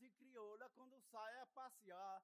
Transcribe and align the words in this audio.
frase 0.00 0.10
crioula 0.18 0.66
quando 0.74 0.98
sai 1.12 1.32
a 1.42 1.46
passear, 1.54 2.22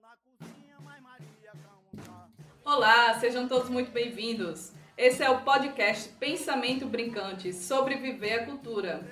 na 0.00 0.16
cozinha, 0.16 0.76
mas 0.80 1.02
Maria 1.02 1.52
calma. 1.62 2.32
Olá, 2.64 3.18
sejam 3.20 3.46
todos 3.46 3.68
muito 3.68 3.90
bem-vindos. 3.90 4.72
Esse 4.96 5.22
é 5.22 5.28
o 5.28 5.42
podcast 5.42 6.08
Pensamento 6.14 6.86
Brincante 6.86 7.52
sobre 7.52 7.96
viver 7.96 8.40
a 8.40 8.46
cultura. 8.46 9.02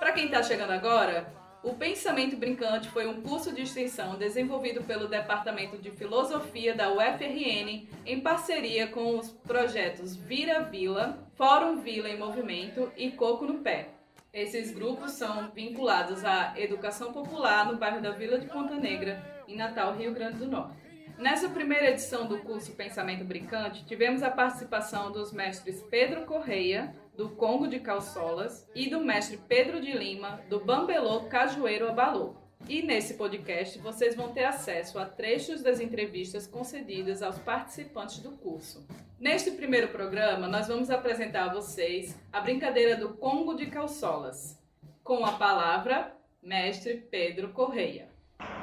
Para 0.00 0.12
quem 0.12 0.26
está 0.26 0.42
chegando 0.42 0.72
agora, 0.72 1.32
o 1.62 1.74
Pensamento 1.74 2.36
Brincante 2.36 2.88
foi 2.88 3.06
um 3.06 3.22
curso 3.22 3.54
de 3.54 3.62
extensão 3.62 4.16
desenvolvido 4.16 4.82
pelo 4.82 5.06
Departamento 5.06 5.78
de 5.78 5.92
Filosofia 5.92 6.74
da 6.74 6.90
UFRN 6.92 7.86
em 8.04 8.20
parceria 8.20 8.88
com 8.88 9.16
os 9.16 9.30
projetos 9.30 10.16
Vira 10.16 10.64
Vila, 10.64 11.18
Fórum 11.36 11.80
Vila 11.80 12.08
em 12.08 12.18
Movimento 12.18 12.90
e 12.96 13.12
Coco 13.12 13.44
no 13.44 13.60
Pé. 13.60 14.01
Esses 14.32 14.72
grupos 14.72 15.10
são 15.10 15.50
vinculados 15.50 16.24
à 16.24 16.54
educação 16.56 17.12
popular 17.12 17.70
no 17.70 17.76
bairro 17.76 18.00
da 18.00 18.12
Vila 18.12 18.38
de 18.38 18.46
Ponta 18.46 18.76
Negra, 18.76 19.22
em 19.46 19.56
Natal, 19.56 19.94
Rio 19.94 20.14
Grande 20.14 20.38
do 20.38 20.48
Norte. 20.48 20.74
Nessa 21.18 21.50
primeira 21.50 21.90
edição 21.90 22.26
do 22.26 22.38
curso 22.38 22.72
Pensamento 22.72 23.24
Brincante, 23.24 23.84
tivemos 23.84 24.22
a 24.22 24.30
participação 24.30 25.12
dos 25.12 25.34
mestres 25.34 25.82
Pedro 25.90 26.24
Correia, 26.24 26.96
do 27.14 27.28
Congo 27.28 27.68
de 27.68 27.78
Calçolas, 27.78 28.66
e 28.74 28.88
do 28.88 29.00
mestre 29.00 29.38
Pedro 29.46 29.82
de 29.82 29.92
Lima, 29.92 30.40
do 30.48 30.58
Bambelô 30.58 31.24
Cajueiro 31.24 31.90
Abalô. 31.90 32.41
E 32.68 32.80
nesse 32.80 33.14
podcast 33.14 33.78
vocês 33.78 34.14
vão 34.14 34.32
ter 34.32 34.44
acesso 34.44 34.98
a 34.98 35.04
trechos 35.04 35.62
das 35.62 35.80
entrevistas 35.80 36.46
concedidas 36.46 37.22
aos 37.22 37.38
participantes 37.38 38.18
do 38.20 38.32
curso. 38.32 38.86
Neste 39.18 39.50
primeiro 39.50 39.88
programa, 39.88 40.46
nós 40.46 40.68
vamos 40.68 40.90
apresentar 40.90 41.50
a 41.50 41.52
vocês 41.52 42.16
a 42.32 42.40
brincadeira 42.40 42.96
do 42.96 43.10
Congo 43.10 43.54
de 43.54 43.66
Calçolas, 43.66 44.58
com 45.04 45.24
a 45.24 45.32
palavra 45.32 46.14
Mestre 46.42 46.94
Pedro 47.10 47.50
Correia. 47.50 48.08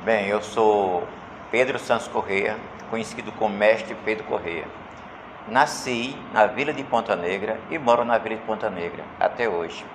Bem, 0.03 0.27
eu 0.27 0.41
sou 0.41 1.07
Pedro 1.51 1.77
Santos 1.77 2.07
Correia, 2.07 2.57
conhecido 2.89 3.31
como 3.33 3.55
Mestre 3.55 3.95
Pedro 4.03 4.25
Correia. 4.25 4.65
Nasci 5.47 6.15
na 6.33 6.45
Vila 6.45 6.73
de 6.73 6.83
Ponta 6.83 7.15
Negra 7.15 7.59
e 7.69 7.77
moro 7.77 8.03
na 8.05 8.17
Vila 8.17 8.35
de 8.35 8.41
Ponta 8.43 8.69
Negra 8.69 9.03
até 9.19 9.47
hoje. 9.47 9.85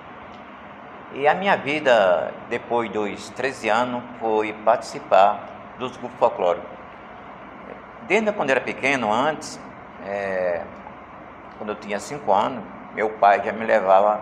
E 1.15 1.29
a 1.29 1.33
minha 1.33 1.55
vida, 1.55 2.33
depois 2.49 2.91
dos 2.91 3.29
13 3.29 3.69
anos, 3.69 4.03
foi 4.19 4.51
participar 4.51 5.39
dos 5.79 5.95
grupos 5.95 6.19
folclóricos. 6.19 6.69
Desde 8.01 8.33
quando 8.33 8.49
era 8.49 8.59
pequeno, 8.59 9.13
antes, 9.13 9.57
é, 10.05 10.61
quando 11.57 11.69
eu 11.69 11.75
tinha 11.75 12.01
5 12.01 12.29
anos, 12.33 12.61
meu 12.93 13.11
pai 13.11 13.41
já 13.45 13.53
me 13.53 13.65
levava 13.65 14.19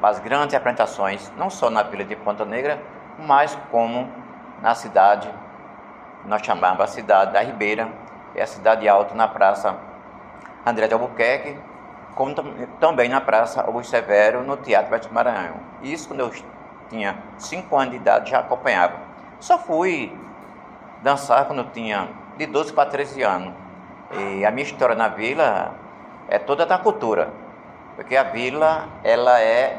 para 0.00 0.08
as 0.08 0.18
grandes 0.18 0.54
apresentações, 0.54 1.30
não 1.36 1.50
só 1.50 1.68
na 1.68 1.82
Vila 1.82 2.04
de 2.04 2.16
Ponta 2.16 2.46
Negra, 2.46 2.80
mas 3.18 3.54
como 3.70 4.10
na 4.62 4.74
cidade, 4.74 5.28
nós 6.24 6.40
chamávamos 6.40 6.84
a 6.84 6.86
cidade 6.86 7.34
da 7.34 7.42
Ribeira, 7.42 7.86
é 8.34 8.42
a 8.42 8.46
cidade 8.46 8.88
alta 8.88 9.14
na 9.14 9.28
Praça 9.28 9.76
André 10.64 10.88
de 10.88 10.94
Albuquerque, 10.94 11.58
como 12.14 12.34
também 12.78 13.08
na 13.08 13.20
Praça 13.20 13.62
Augusto 13.62 13.90
Severo, 13.90 14.42
no 14.42 14.56
Teatro 14.56 14.90
Beto 14.90 15.12
Maranhão. 15.12 15.56
Isso 15.82 16.08
quando 16.08 16.20
eu 16.20 16.32
tinha 16.88 17.16
5 17.38 17.74
anos 17.76 17.90
de 17.90 17.96
idade 17.96 18.30
já 18.30 18.40
acompanhava. 18.40 18.96
Só 19.40 19.58
fui 19.58 20.16
dançar 21.02 21.46
quando 21.46 21.60
eu 21.60 21.70
tinha 21.70 22.08
de 22.36 22.46
12 22.46 22.72
para 22.72 22.90
13 22.90 23.22
anos. 23.22 23.54
E 24.12 24.44
a 24.44 24.50
minha 24.50 24.64
história 24.64 24.94
na 24.94 25.08
vila 25.08 25.74
é 26.28 26.38
toda 26.38 26.66
da 26.66 26.76
cultura, 26.76 27.30
porque 27.96 28.14
a 28.14 28.22
vila 28.24 28.88
ela 29.02 29.40
é 29.40 29.78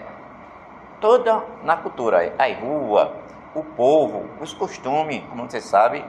toda 1.00 1.44
na 1.64 1.78
cultura, 1.78 2.34
a 2.40 2.60
rua, 2.60 3.16
o 3.54 3.64
povo, 3.64 4.28
os 4.40 4.54
costumes, 4.54 5.24
como 5.30 5.48
você 5.48 5.62
sabe, 5.62 6.04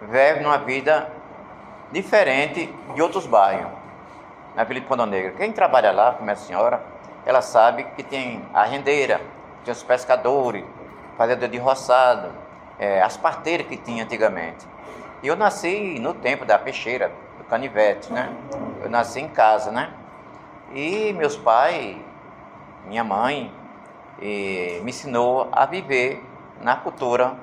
vivem 0.00 0.42
numa 0.44 0.58
vida 0.58 1.10
diferente 1.90 2.72
de 2.94 3.02
outros 3.02 3.26
bairros 3.26 3.75
na 4.56 4.64
Vila 4.64 4.80
Ponta 4.80 5.04
Negra. 5.04 5.32
Quem 5.32 5.52
trabalha 5.52 5.92
lá, 5.92 6.14
como 6.14 6.30
é 6.30 6.32
a 6.32 6.36
senhora, 6.36 6.82
ela 7.26 7.42
sabe 7.42 7.84
que 7.94 8.02
tem 8.02 8.42
a 8.54 8.64
rendeira, 8.64 9.20
tem 9.62 9.70
os 9.70 9.82
pescadores, 9.82 10.64
fazedor 11.18 11.48
de 11.48 11.58
roçado, 11.58 12.32
é, 12.78 13.02
as 13.02 13.18
parteiras 13.18 13.66
que 13.66 13.76
tinha 13.76 14.04
antigamente. 14.04 14.66
E 15.22 15.26
eu 15.26 15.36
nasci 15.36 15.98
no 15.98 16.14
tempo 16.14 16.46
da 16.46 16.58
peixeira, 16.58 17.12
do 17.36 17.44
canivete, 17.44 18.10
né? 18.10 18.34
Eu 18.82 18.88
nasci 18.88 19.20
em 19.20 19.28
casa, 19.28 19.70
né? 19.70 19.92
E 20.72 21.12
meus 21.12 21.36
pais, 21.36 21.96
minha 22.86 23.04
mãe, 23.04 23.52
me 24.18 24.90
ensinou 24.90 25.48
a 25.52 25.66
viver 25.66 26.22
na 26.62 26.76
cultura, 26.76 27.36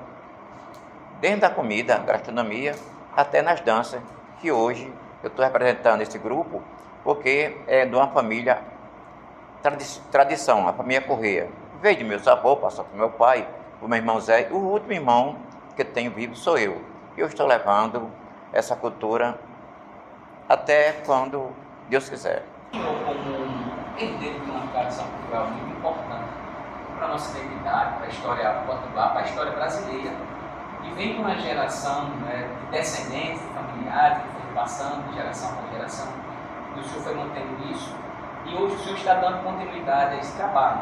desde 1.20 1.40
da 1.40 1.50
comida, 1.50 1.98
gastronomia, 1.98 2.74
até 3.16 3.40
nas 3.40 3.60
danças, 3.60 4.00
que 4.40 4.50
hoje 4.50 4.92
eu 5.22 5.28
estou 5.28 5.44
representando 5.44 6.00
esse 6.00 6.18
grupo 6.18 6.62
porque 7.04 7.54
é 7.66 7.84
de 7.84 7.94
uma 7.94 8.08
família 8.08 8.62
tradi 9.62 9.84
tradição, 10.10 10.66
a 10.66 10.72
família 10.72 11.02
Correia. 11.02 11.48
Veio 11.80 11.98
de 11.98 12.04
meus 12.04 12.26
avós, 12.26 12.58
passou 12.58 12.84
para 12.84 12.96
meu 12.96 13.10
pai, 13.10 13.46
o 13.80 13.86
meu 13.86 13.98
irmão 13.98 14.18
Zé, 14.18 14.48
o 14.50 14.56
último 14.56 14.92
irmão 14.92 15.36
que 15.76 15.84
tenho 15.84 16.10
vivo 16.10 16.34
sou 16.34 16.56
eu. 16.56 16.80
Eu 17.16 17.26
estou 17.26 17.46
levando 17.46 18.10
essa 18.52 18.74
cultura 18.74 19.38
até 20.48 20.92
quando 21.04 21.50
Deus 21.88 22.08
quiser. 22.08 22.42
Como 22.72 23.74
herdeiro 23.98 24.40
de 24.40 24.50
uma 24.50 24.66
tradição 24.68 25.04
cultural 25.06 25.48
muito 25.48 25.78
importante 25.78 26.24
para 26.96 27.06
a 27.06 27.08
nossa 27.08 27.38
identidade, 27.38 27.96
para 27.96 28.06
a 28.06 28.08
história 28.08 28.50
potiguar, 28.66 29.12
para 29.12 29.20
a 29.20 29.24
história 29.24 29.52
brasileira. 29.52 30.16
E 30.82 30.94
vem 30.94 31.18
uma 31.18 31.36
geração 31.36 32.08
né, 32.20 32.48
de 32.60 32.76
descendentes, 32.76 33.42
familiares, 33.54 34.22
que 34.22 34.28
foi 34.28 34.54
passando 34.54 35.08
de 35.08 35.16
geração 35.16 35.54
para 35.56 35.72
geração 35.72 36.23
e 36.76 36.80
o 36.80 36.84
senhor 36.84 37.02
foi 37.02 37.14
mantendo 37.14 37.70
isso, 37.70 37.94
e 38.46 38.54
hoje 38.54 38.74
o 38.74 38.78
senhor 38.78 38.96
está 38.96 39.14
dando 39.14 39.42
continuidade 39.42 40.16
a 40.16 40.18
esse 40.18 40.36
trabalho. 40.36 40.80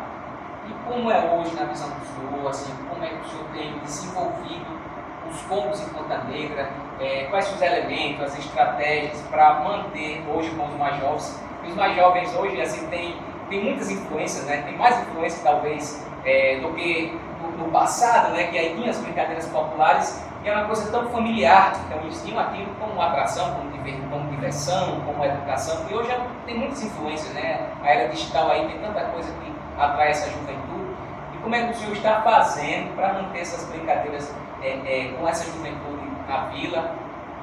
E 0.68 0.72
como 0.88 1.10
é 1.10 1.18
hoje, 1.18 1.54
na 1.54 1.64
visão 1.64 1.88
do 1.88 2.06
senhor, 2.06 2.48
assim, 2.48 2.72
como 2.88 3.04
é 3.04 3.08
que 3.08 3.26
o 3.26 3.28
senhor 3.28 3.44
tem 3.52 3.78
desenvolvido 3.80 4.80
os 5.28 5.42
combos 5.42 5.80
em 5.80 5.88
Ponta 5.88 6.18
Negra, 6.24 6.70
é, 7.00 7.24
quais 7.30 7.52
os 7.52 7.60
elementos, 7.60 8.22
as 8.22 8.38
estratégias 8.38 9.20
para 9.22 9.60
manter 9.60 10.22
hoje 10.28 10.50
com 10.50 10.66
os 10.66 10.74
mais 10.74 11.00
jovens? 11.00 11.42
Os 11.66 11.74
mais 11.74 11.96
jovens 11.96 12.34
hoje 12.36 12.60
assim, 12.60 12.86
têm 12.88 13.16
tem 13.52 13.62
muitas 13.62 13.90
influências, 13.90 14.46
né? 14.46 14.62
tem 14.62 14.76
mais 14.78 14.98
influência 15.02 15.40
talvez 15.44 16.06
é, 16.24 16.58
do 16.60 16.72
que 16.72 17.14
no, 17.42 17.64
no, 17.64 17.70
passado, 17.70 18.32
né? 18.32 18.44
que 18.44 18.58
aí 18.58 18.74
tinha 18.74 18.90
as 18.90 18.98
brincadeiras 18.98 19.46
populares 19.48 20.24
e 20.44 20.48
é 20.48 20.52
uma 20.52 20.64
coisa 20.64 20.90
tão 20.90 21.08
familiar, 21.10 21.72
então 21.86 22.00
eles 22.00 22.20
tinham 22.22 22.40
aquilo 22.40 22.74
como 22.74 23.00
atração, 23.00 23.54
como, 23.54 23.70
como 24.10 24.30
diversão, 24.30 25.00
como 25.02 25.24
educação, 25.24 25.86
e 25.88 25.94
hoje 25.94 26.10
tem 26.46 26.58
muitas 26.58 26.82
influências, 26.82 27.32
né? 27.32 27.70
A 27.80 27.88
era 27.88 28.08
digital 28.08 28.50
aí 28.50 28.66
tem 28.66 28.80
tanta 28.80 29.04
coisa 29.04 29.32
que 29.32 29.52
atrai 29.78 30.10
essa 30.10 30.28
juventude. 30.30 30.96
E 31.34 31.38
como 31.38 31.54
é 31.54 31.66
que 31.66 31.72
o 31.72 31.74
senhor 31.76 31.92
está 31.92 32.22
fazendo 32.22 32.94
para 32.96 33.12
manter 33.12 33.40
essas 33.40 33.68
brincadeiras 33.68 34.34
é, 34.62 34.70
é, 34.70 35.12
com 35.12 35.28
essa 35.28 35.44
juventude 35.44 36.10
na 36.28 36.46
vila? 36.46 36.92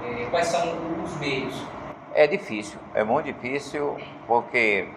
É, 0.06 0.26
quais 0.26 0.48
são 0.48 0.62
os 1.04 1.18
meios? 1.20 1.62
É 2.14 2.28
difícil, 2.28 2.80
é 2.94 3.04
muito 3.04 3.28
difícil, 3.28 3.98
porque 4.28 4.90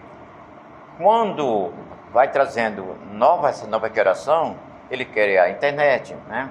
quando 0.98 1.72
vai 2.12 2.28
trazendo 2.28 2.96
nova, 3.12 3.50
essa 3.50 3.66
nova 3.66 3.88
geração, 3.92 4.56
ele 4.90 5.04
quer 5.04 5.38
a 5.38 5.50
internet, 5.50 6.16
né? 6.28 6.50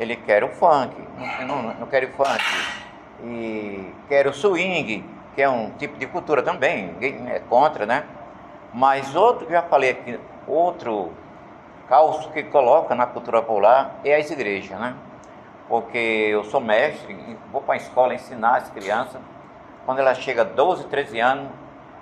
Ele 0.00 0.16
quer 0.16 0.42
o 0.42 0.48
funk, 0.48 0.96
não, 1.46 1.62
não, 1.62 1.74
não 1.74 1.86
quer 1.86 2.04
o 2.04 2.08
funk, 2.12 2.42
e 3.22 3.92
quer 4.08 4.26
o 4.26 4.32
swing, 4.32 5.04
que 5.34 5.42
é 5.42 5.48
um 5.48 5.70
tipo 5.72 5.98
de 5.98 6.06
cultura 6.06 6.42
também, 6.42 6.86
ninguém 6.86 7.30
é 7.30 7.38
contra, 7.38 7.84
né? 7.84 8.04
Mas 8.72 9.14
outro, 9.14 9.46
já 9.50 9.60
falei 9.62 9.90
aqui, 9.90 10.18
outro 10.46 11.12
calço 11.86 12.30
que 12.30 12.42
coloca 12.44 12.94
na 12.94 13.04
cultura 13.04 13.42
popular 13.42 13.96
é 14.02 14.16
as 14.16 14.30
igrejas, 14.30 14.78
né? 14.80 14.94
Porque 15.68 15.98
eu 15.98 16.44
sou 16.44 16.60
mestre, 16.60 17.36
vou 17.52 17.60
para 17.60 17.74
a 17.74 17.76
escola 17.76 18.14
ensinar 18.14 18.56
as 18.56 18.70
crianças, 18.70 19.20
quando 19.84 19.98
ela 19.98 20.14
chega 20.14 20.40
a 20.40 20.44
12, 20.44 20.84
13 20.86 21.20
anos, 21.20 21.50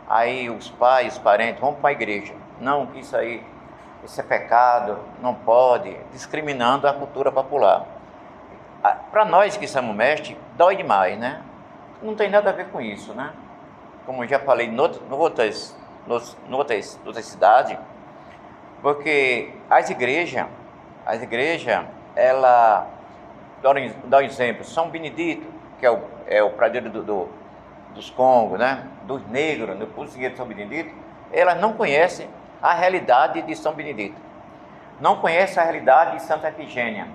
aí 0.09 0.49
os 0.49 0.71
pais, 0.71 1.15
os 1.15 1.19
parentes 1.19 1.61
vão 1.61 1.75
para 1.75 1.91
a 1.91 1.93
igreja. 1.93 2.35
Não, 2.61 2.87
que 2.87 3.01
isso 3.01 3.17
aí 3.17 3.43
isso 4.05 4.21
é 4.21 4.25
pecado, 4.25 4.99
não 5.21 5.35
pode, 5.35 5.97
discriminando 6.13 6.87
a 6.87 6.93
cultura 6.93 7.33
popular. 7.33 7.87
Ah, 8.83 8.97
Para 9.11 9.25
nós 9.25 9.57
que 9.57 9.67
somos 9.67 9.95
mestres, 9.95 10.37
dói 10.57 10.77
demais, 10.77 11.19
né? 11.19 11.43
Não 12.03 12.15
tem 12.15 12.31
nada 12.31 12.51
a 12.51 12.53
ver 12.53 12.69
com 12.69 12.81
isso, 12.81 13.13
né? 13.13 13.33
Como 14.07 14.27
já 14.27 14.39
falei 14.39 14.69
em 14.69 14.79
outras, 14.79 15.77
outras, 16.09 16.99
outras 17.05 17.27
cidades, 17.27 17.77
porque 18.81 19.53
as 19.69 19.91
igrejas, 19.91 20.47
as 21.05 21.21
igrejas, 21.23 21.85
ela, 22.15 22.87
dá 24.05 24.19
um 24.19 24.21
exemplo, 24.23 24.65
São 24.65 24.89
Benedito, 24.89 25.47
que 25.79 25.85
é 25.85 25.91
o, 25.91 26.03
é 26.27 26.43
o 26.43 26.51
pradeiro 26.51 26.89
do, 26.89 27.03
do, 27.03 27.29
dos 27.95 28.11
Congos, 28.11 28.59
né? 28.59 28.87
dos 29.03 29.27
negros, 29.29 29.77
do 29.77 29.87
Pulseiro 29.87 30.31
de 30.31 30.37
São 30.37 30.47
Benedito, 30.47 30.95
elas 31.33 31.61
não 31.61 31.73
conhecem 31.73 32.29
a 32.63 32.75
realidade 32.75 33.43
de 33.43 33.55
São 33.57 33.73
Benedito. 33.73 34.21
não 35.01 35.17
conhece 35.17 35.61
a 35.61 35.63
realidade 35.63 36.17
de 36.17 36.23
Santa 36.23 36.49
Efigênia, 36.49 37.07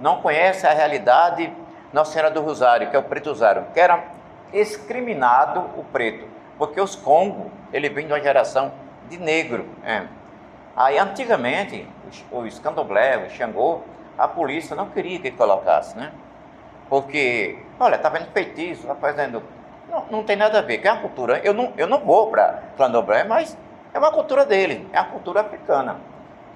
não 0.00 0.20
conhece 0.20 0.66
a 0.66 0.72
realidade 0.72 1.52
Nossa 1.92 2.12
Senhora 2.12 2.30
do 2.30 2.40
Rosário, 2.40 2.90
que 2.90 2.96
é 2.96 2.98
o 2.98 3.02
preto 3.02 3.28
Rosário, 3.28 3.66
que 3.72 3.78
era 3.78 4.04
excriminado 4.52 5.60
o 5.76 5.84
preto, 5.84 6.26
porque 6.58 6.80
os 6.80 6.96
Congo, 6.96 7.50
ele 7.72 7.88
vem 7.88 8.06
de 8.06 8.12
uma 8.12 8.20
geração 8.20 8.72
de 9.08 9.18
negro. 9.18 9.66
É. 9.84 10.02
Aí, 10.76 10.98
antigamente, 10.98 11.88
os, 12.08 12.24
os 12.30 12.58
candomblé, 12.58 13.18
o 13.18 13.30
Xangô, 13.30 13.82
a 14.16 14.26
polícia 14.26 14.74
não 14.74 14.90
queria 14.90 15.18
que 15.18 15.30
colocasse, 15.30 15.96
né? 15.96 16.12
Porque, 16.88 17.58
olha, 17.78 17.96
está 17.96 18.08
vendo 18.08 18.30
feitiço, 18.32 18.82
está 18.82 18.94
fazendo. 18.94 19.42
Não, 19.88 20.04
não 20.10 20.24
tem 20.24 20.36
nada 20.36 20.58
a 20.58 20.62
ver, 20.62 20.78
que 20.78 20.88
é 20.88 20.92
uma 20.92 21.00
cultura. 21.00 21.40
Eu 21.44 21.54
não, 21.54 21.72
eu 21.76 21.86
não 21.86 22.00
vou 22.00 22.30
para 22.30 22.62
candomblé, 22.76 23.24
mas 23.24 23.56
é 23.92 23.98
uma 23.98 24.12
cultura 24.12 24.44
dele, 24.44 24.88
é 24.92 24.98
a 24.98 25.04
cultura 25.04 25.40
africana. 25.40 25.96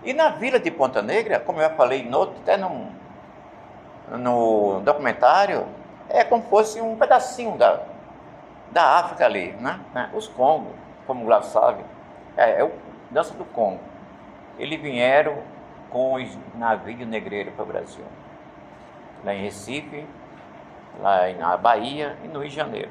E 0.05 0.13
na 0.13 0.31
vila 0.31 0.59
de 0.59 0.71
Ponta 0.71 1.01
Negra, 1.01 1.39
como 1.41 1.61
eu 1.61 1.69
já 1.69 1.75
falei 1.75 2.03
no, 2.03 2.23
até 2.23 2.57
no, 2.57 2.89
no 4.11 4.81
documentário, 4.81 5.67
é 6.09 6.25
como 6.25 6.43
fosse 6.45 6.81
um 6.81 6.97
pedacinho 6.97 7.57
da, 7.57 7.81
da 8.71 8.99
África 8.99 9.25
ali, 9.25 9.53
né? 9.53 9.81
É, 9.95 10.17
os 10.17 10.29
Congo, 10.29 10.73
como 11.07 11.23
o 11.23 11.27
Glaucio 11.27 11.53
sabe, 11.53 11.85
é, 12.37 12.61
é 12.61 12.65
o 12.65 12.73
dança 13.11 13.35
do 13.35 13.45
Congo. 13.45 13.81
Eles 14.59 14.81
vieram 14.81 15.39
com 15.91 16.15
os 16.15 16.39
navios 16.55 17.07
negreiros 17.07 17.55
para 17.55 17.63
o 17.63 17.67
Brasil. 17.67 18.05
Lá 19.25 19.35
em 19.35 19.43
Recife, 19.43 20.07
lá 21.01 21.29
na 21.33 21.57
Bahia 21.57 22.17
e 22.25 22.29
no 22.29 22.41
Rio 22.41 22.49
de 22.49 22.57
Janeiro. 22.57 22.91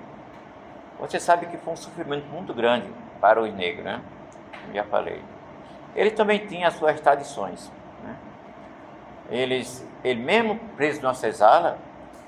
Você 0.99 1.19
sabe 1.19 1.47
que 1.47 1.57
foi 1.57 1.73
um 1.73 1.77
sofrimento 1.77 2.27
muito 2.27 2.53
grande 2.53 2.87
para 3.19 3.41
os 3.41 3.53
negros, 3.53 3.83
né? 3.83 4.01
Já 4.73 4.83
falei. 4.83 5.21
Ele 5.95 6.11
também 6.11 6.45
tinha 6.45 6.67
as 6.67 6.75
suas 6.75 6.99
tradições. 6.99 7.71
Né? 8.03 8.15
Eles, 9.29 9.85
ele 10.03 10.21
mesmo 10.21 10.57
preso 10.75 11.01
numa 11.01 11.13
cesala 11.13 11.77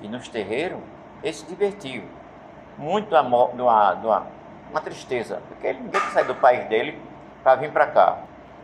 e 0.01 0.07
nos 0.07 0.27
terreiros, 0.27 0.79
ele 1.23 1.33
se 1.33 1.45
divertiu. 1.45 2.03
Muito 2.77 3.09
de 3.09 3.15
uma, 3.15 3.47
de 3.49 3.61
uma, 3.61 4.27
uma 4.69 4.81
tristeza, 4.81 5.41
porque 5.47 5.67
ele 5.67 5.79
ninguém 5.79 6.01
sai 6.11 6.25
do 6.25 6.35
país 6.35 6.67
dele 6.67 6.99
para 7.43 7.55
vir 7.55 7.71
para 7.71 7.87
cá. 7.87 8.17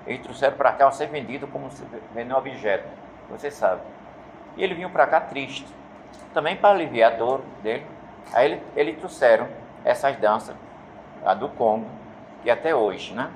Eles 0.06 0.22
trouxeram 0.22 0.58
para 0.58 0.72
cá 0.72 0.78
para 0.78 0.92
ser 0.92 1.08
vendido 1.08 1.48
como 1.48 1.70
se 1.70 1.84
vender 2.14 2.34
um 2.34 2.38
objeto, 2.38 2.88
você 3.30 3.52
sabe. 3.52 3.82
E 4.58 4.64
ele 4.64 4.74
vinha 4.74 4.90
para 4.90 5.06
cá 5.06 5.22
triste, 5.22 5.68
também 6.34 6.56
para 6.56 6.70
aliviar 6.70 7.14
a 7.14 7.16
dor 7.16 7.42
dele. 7.62 7.86
Aí 8.34 8.52
ele, 8.52 8.64
ele 8.76 8.94
trouxeram 8.94 9.48
essas 9.86 10.16
danças, 10.18 10.56
a 11.24 11.34
do 11.34 11.50
Congo, 11.50 11.86
que 12.42 12.50
até 12.50 12.74
hoje, 12.74 13.14
né? 13.14 13.30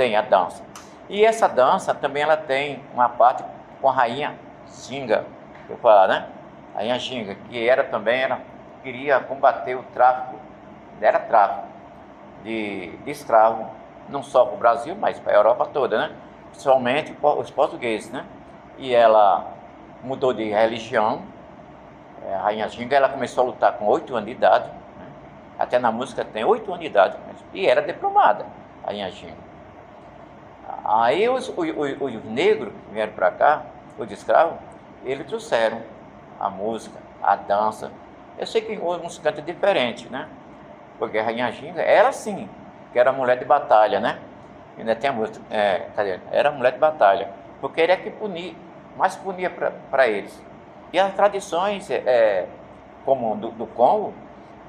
Tem 0.00 0.16
a 0.16 0.22
dança. 0.22 0.62
E 1.10 1.22
essa 1.26 1.46
dança 1.46 1.92
também 1.94 2.22
ela 2.22 2.34
tem 2.34 2.82
uma 2.94 3.06
parte 3.06 3.44
com 3.82 3.88
a 3.90 3.92
rainha 3.92 4.34
Xinga, 4.66 5.26
eu 5.68 5.76
falar, 5.76 6.08
né? 6.08 6.26
A 6.74 6.78
rainha 6.78 6.98
Xinga, 6.98 7.34
que 7.34 7.68
era 7.68 7.84
também 7.84 8.22
era 8.22 8.40
queria 8.82 9.20
combater 9.20 9.74
o 9.74 9.82
tráfico, 9.92 10.36
era 11.02 11.18
tráfico 11.18 11.66
de, 12.42 12.96
de 12.96 13.10
escravo 13.10 13.68
não 14.08 14.22
só 14.22 14.46
para 14.46 14.54
o 14.54 14.56
Brasil, 14.56 14.96
mas 14.98 15.18
para 15.18 15.34
a 15.34 15.36
Europa 15.36 15.66
toda, 15.66 15.98
né? 15.98 16.16
Principalmente 16.48 17.14
os 17.22 17.50
portugueses, 17.50 18.10
né? 18.10 18.24
E 18.78 18.94
ela 18.94 19.48
mudou 20.02 20.32
de 20.32 20.44
religião. 20.44 21.20
É, 22.26 22.36
a 22.36 22.40
Rainha 22.40 22.66
Ginga, 22.70 22.96
ela 22.96 23.10
começou 23.10 23.44
a 23.44 23.46
lutar 23.48 23.72
com 23.74 23.84
oito 23.84 24.16
anos 24.16 24.24
de 24.24 24.32
idade. 24.32 24.64
Né? 24.98 25.06
Até 25.58 25.78
na 25.78 25.92
música 25.92 26.24
tem 26.24 26.42
oito 26.42 26.70
anos 26.70 26.80
de 26.80 26.86
idade. 26.86 27.18
E 27.52 27.66
era 27.66 27.82
diplomada, 27.82 28.46
a 28.82 28.86
Rainha 28.86 29.10
Ginga. 29.10 29.49
Aí 30.84 31.28
os, 31.28 31.48
os, 31.48 31.56
os, 31.56 32.00
os 32.00 32.24
negros 32.24 32.72
que 32.72 32.94
vieram 32.94 33.12
para 33.12 33.30
cá, 33.30 33.62
os 33.98 34.10
escravos, 34.10 34.58
eles 35.04 35.26
trouxeram 35.26 35.80
a 36.38 36.48
música, 36.48 36.98
a 37.22 37.36
dança. 37.36 37.90
Eu 38.38 38.46
sei 38.46 38.62
que 38.62 38.78
uns 38.78 39.18
cantam 39.18 39.44
diferente, 39.44 40.08
né? 40.08 40.28
Porque 40.98 41.18
a 41.18 41.22
Rainha 41.22 41.50
Ginga, 41.52 41.82
ela 41.82 42.12
sim, 42.12 42.48
que 42.92 42.98
era 42.98 43.12
mulher 43.12 43.38
de 43.38 43.44
batalha, 43.44 44.00
né? 44.00 44.18
Ainda 44.78 44.94
tem 44.94 45.10
a 45.10 45.12
música, 45.12 45.40
é, 45.50 45.86
cadê? 45.94 46.18
era 46.30 46.50
mulher 46.50 46.72
de 46.72 46.78
batalha, 46.78 47.28
porque 47.60 47.80
ele 47.80 47.92
é 47.92 47.96
que 47.96 48.10
punia, 48.10 48.54
mais 48.96 49.16
punia 49.16 49.50
para 49.90 50.08
eles. 50.08 50.42
E 50.92 50.98
as 50.98 51.12
tradições, 51.14 51.90
é, 51.90 52.02
é, 52.06 52.46
como 53.04 53.36
do, 53.36 53.50
do 53.50 53.66
Congo, 53.66 54.14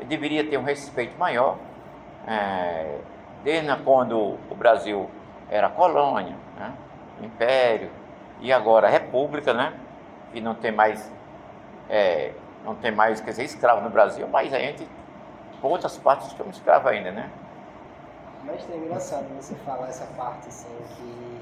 deveria 0.05 0.43
ter 0.43 0.57
um 0.57 0.63
respeito 0.63 1.17
maior, 1.17 1.57
é, 2.27 2.97
desde 3.43 3.73
quando 3.83 4.37
o 4.49 4.55
Brasil 4.55 5.09
era 5.51 5.69
colônia, 5.69 6.35
né? 6.57 6.73
império, 7.21 7.91
e 8.39 8.51
agora 8.51 8.87
república, 8.87 9.53
né? 9.53 9.73
E 10.33 10.39
não 10.39 10.55
tem 10.55 10.71
mais, 10.71 11.11
é, 11.89 12.33
não 12.63 12.73
tem 12.73 12.91
mais, 12.91 13.19
quer 13.19 13.31
dizer, 13.31 13.43
escravo 13.43 13.81
no 13.81 13.89
Brasil, 13.89 14.27
mas 14.27 14.53
a 14.53 14.59
gente, 14.59 14.87
outras 15.61 15.97
partes, 15.97 16.27
estamos 16.27 16.55
escravos 16.55 16.89
ainda, 16.89 17.11
né? 17.11 17.29
Mas 18.45 18.67
é 18.71 18.75
engraçado 18.75 19.27
você 19.35 19.53
falar 19.55 19.89
essa 19.89 20.05
parte 20.17 20.47
assim 20.47 20.75
que 20.95 21.41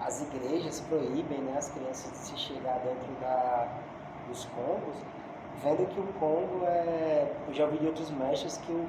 as 0.00 0.20
igrejas 0.22 0.80
proíbem 0.80 1.38
né, 1.38 1.54
as 1.56 1.70
crianças 1.70 2.10
de 2.10 2.16
se 2.16 2.36
chegar 2.36 2.78
dentro 2.80 3.12
da, 3.20 3.68
dos 4.26 4.44
congos, 4.46 4.96
vendo 5.62 5.86
que 5.88 6.00
o 6.00 6.06
Congo 6.14 6.64
é. 6.66 7.32
Eu 7.46 7.54
já 7.54 7.64
ouvi 7.64 7.78
de 7.78 7.86
outros 7.86 8.10
mestres 8.10 8.56
que 8.58 8.72
o, 8.72 8.88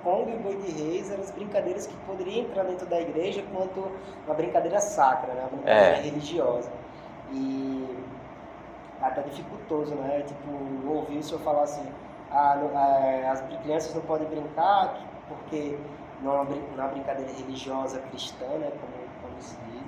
o 0.00 0.04
Congo 0.04 0.30
e 0.30 0.36
Boi 0.36 0.56
de 0.56 0.70
Reis 0.70 1.10
eram 1.10 1.22
as 1.22 1.30
brincadeiras 1.30 1.86
que 1.86 1.94
poderiam 2.06 2.46
entrar 2.46 2.64
dentro 2.64 2.86
da 2.86 3.00
igreja 3.00 3.42
quanto 3.52 3.90
uma 4.26 4.34
brincadeira 4.34 4.80
sacra, 4.80 5.32
né, 5.34 5.40
uma 5.42 5.50
brincadeira 5.50 5.96
é. 5.96 6.00
religiosa. 6.00 6.70
E 7.32 8.06
até 9.00 9.22
dificultoso, 9.22 9.94
né? 9.94 10.22
Tipo, 10.26 10.90
ouvir 10.90 11.18
o 11.18 11.22
senhor 11.22 11.40
falar 11.40 11.62
assim, 11.62 11.86
ah, 12.30 12.58
não, 12.60 12.78
é, 12.78 13.28
as 13.28 13.40
crianças 13.62 13.94
não 13.94 14.02
podem 14.02 14.28
brincar 14.28 15.00
porque 15.28 15.78
não 16.22 16.36
é 16.36 16.40
uma 16.40 16.88
brincadeira 16.88 17.30
religiosa 17.32 17.98
cristã, 18.10 18.46
né, 18.46 18.70
como, 18.80 18.92
como 19.22 19.42
se 19.42 19.56
diz. 19.56 19.80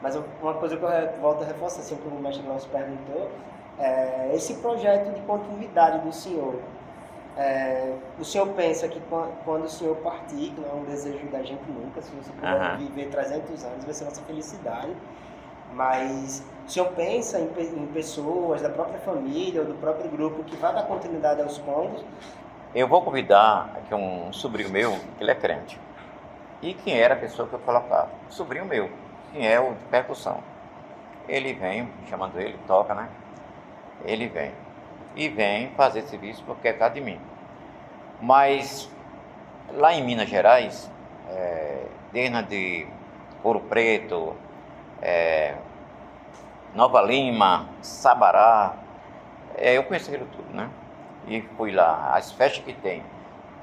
Mas 0.00 0.16
uma 0.16 0.54
coisa 0.54 0.76
que 0.76 0.82
eu 0.82 1.20
volto 1.20 1.42
a 1.42 1.46
reforçar, 1.46 1.80
assim, 1.80 1.96
como 1.96 2.16
o 2.16 2.20
mestre 2.20 2.42
Glaucio 2.44 2.68
perguntou, 2.70 3.30
é 3.78 4.32
esse 4.34 4.54
projeto 4.54 5.12
de 5.14 5.20
continuidade 5.22 6.00
do 6.00 6.12
senhor. 6.12 6.56
É, 7.36 7.94
o 8.18 8.24
senhor 8.24 8.46
pensa 8.48 8.86
que 8.88 9.00
quando 9.44 9.64
o 9.64 9.68
senhor 9.68 9.96
partir, 9.96 10.50
que 10.50 10.60
não 10.60 10.68
é 10.68 10.74
um 10.74 10.84
desejo 10.84 11.26
da 11.28 11.42
gente 11.42 11.62
nunca, 11.70 12.02
se 12.02 12.10
você 12.12 12.30
puder 12.32 12.72
uhum. 12.72 12.76
viver 12.78 13.08
300 13.08 13.64
anos, 13.64 13.84
vai 13.84 13.94
ser 13.94 14.04
nossa 14.04 14.22
felicidade. 14.22 14.94
Mas 15.72 16.44
o 16.66 16.70
senhor 16.70 16.88
pensa 16.90 17.38
em, 17.40 17.44
em, 17.44 17.86
pessoas 17.86 18.60
da 18.60 18.68
própria 18.68 18.98
família 19.00 19.62
ou 19.62 19.66
do 19.66 19.74
próprio 19.74 20.10
grupo 20.10 20.44
que 20.44 20.54
vai 20.56 20.74
dar 20.74 20.82
continuidade 20.82 21.40
aos 21.40 21.56
congos 21.58 22.04
eu 22.74 22.88
vou 22.88 23.02
convidar 23.02 23.70
aqui 23.76 23.94
um 23.94 24.32
sobrinho 24.32 24.70
meu, 24.70 24.92
que 25.18 25.22
ele 25.22 25.30
é 25.30 25.34
crente. 25.34 25.78
E 26.62 26.72
quem 26.72 26.98
era 26.98 27.12
a 27.12 27.18
pessoa 27.18 27.46
que 27.46 27.52
eu 27.52 27.58
colocava? 27.58 28.08
Sobrinho 28.30 28.64
meu, 28.64 28.90
quem 29.30 29.46
é 29.46 29.60
o 29.60 29.74
de 29.74 29.84
percussão. 29.90 30.38
Ele 31.28 31.52
vem, 31.52 31.86
chamando 32.08 32.40
ele, 32.40 32.58
toca, 32.66 32.94
né? 32.94 33.10
Ele 34.06 34.26
vem. 34.26 34.52
E 35.14 35.28
vem 35.28 35.68
fazer 35.72 36.00
serviço 36.04 36.42
porque 36.46 36.68
é 36.68 36.72
casa 36.72 36.94
de 36.94 37.02
mim. 37.02 37.20
Mas 38.22 38.88
lá 39.74 39.92
em 39.92 40.02
Minas 40.02 40.28
Gerais, 40.28 40.90
é, 41.28 41.86
de 42.48 42.86
Ouro 43.42 43.60
Preto, 43.60 44.36
é, 45.02 45.56
Nova 46.74 47.02
Lima, 47.02 47.68
Sabará, 47.82 48.76
é, 49.56 49.76
eu 49.76 49.84
conheço 49.84 50.08
aquilo 50.08 50.26
tudo, 50.32 50.54
né? 50.54 50.70
e 51.26 51.42
fui 51.56 51.72
lá, 51.72 52.12
as 52.14 52.32
festas 52.32 52.64
que 52.64 52.72
tem. 52.72 53.02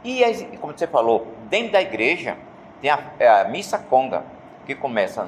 E 0.03 0.21
como 0.59 0.77
você 0.77 0.87
falou, 0.87 1.27
dentro 1.49 1.73
da 1.73 1.81
igreja 1.81 2.37
tem 2.81 2.89
a, 2.89 2.99
é 3.19 3.27
a 3.27 3.43
missa 3.45 3.77
conga, 3.77 4.23
que 4.65 4.75
começa 4.75 5.27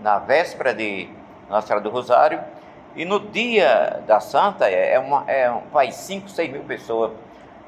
na 0.00 0.18
véspera 0.18 0.74
de 0.74 1.08
Nossa 1.48 1.66
Senhora 1.66 1.82
do 1.82 1.90
Rosário, 1.90 2.40
e 2.94 3.04
no 3.04 3.18
dia 3.18 4.02
da 4.06 4.20
Santa 4.20 4.68
é, 4.68 4.94
é 4.94 4.98
uma, 4.98 5.24
é, 5.26 5.50
vai 5.72 5.90
5, 5.90 6.28
6 6.28 6.50
mil 6.50 6.62
pessoas 6.64 7.12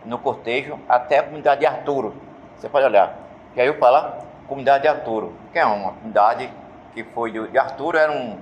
no 0.05 0.19
cortejo 0.19 0.79
até 0.89 1.19
a 1.19 1.23
comunidade 1.23 1.61
de 1.61 1.67
Arturo. 1.67 2.15
Você 2.57 2.69
pode 2.69 2.87
olhar. 2.87 3.17
E 3.57 3.61
aí 3.61 3.67
eu 3.67 3.79
falo, 3.79 4.13
comunidade 4.47 4.83
de 4.83 4.89
Arturo, 4.89 5.33
que 5.53 5.59
é 5.59 5.65
uma 5.65 5.93
comunidade 5.93 6.51
que 6.93 7.03
foi 7.05 7.31
de, 7.31 7.49
de 7.49 7.59
Arturo, 7.59 7.99
era 7.99 8.13
um, 8.13 8.39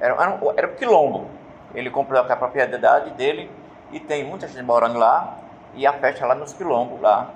era, 0.00 0.14
era 0.14 0.30
um, 0.30 0.52
era 0.56 0.66
um 0.68 0.74
quilombo. 0.74 1.26
Ele 1.74 1.90
comprou 1.90 2.20
a 2.20 2.36
propriedade 2.36 3.10
dele 3.10 3.50
e 3.92 4.00
tem 4.00 4.24
muita 4.24 4.48
gente 4.48 4.62
morando 4.62 4.98
lá, 4.98 5.38
e 5.74 5.86
a 5.86 5.92
festa 5.92 6.26
lá 6.26 6.34
nos 6.34 6.52
quilombos, 6.52 7.00
lá, 7.00 7.30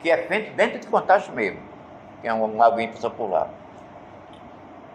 que 0.00 0.10
é 0.10 0.16
feito 0.16 0.54
dentro 0.54 0.78
de 0.78 0.86
Contagem 0.86 1.32
mesmo, 1.34 1.60
que 2.20 2.28
é 2.28 2.34
um, 2.34 2.62
alguém 2.62 2.88
que 2.88 2.94
passou 2.94 3.10
por 3.10 3.30
lá. 3.30 3.48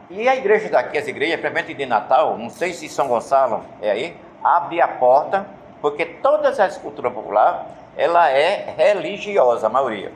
E 0.10 0.28
a 0.28 0.36
igreja 0.36 0.70
daqui, 0.70 0.98
as 0.98 1.08
igrejas, 1.08 1.40
principalmente 1.40 1.74
de 1.74 1.86
Natal, 1.86 2.38
não 2.38 2.50
sei 2.50 2.72
se 2.72 2.88
São 2.88 3.10
Gonçalo 3.10 3.64
é 3.82 3.92
aí, 3.92 4.18
abre 4.44 4.82
a 4.82 4.88
porta, 4.88 5.46
porque 5.82 6.06
todas 6.06 6.60
as 6.60 6.78
culturas 6.78 7.12
populares, 7.14 7.62
ela 7.98 8.30
é 8.30 8.76
religiosa, 8.78 9.66
a 9.66 9.70
maioria. 9.70 10.12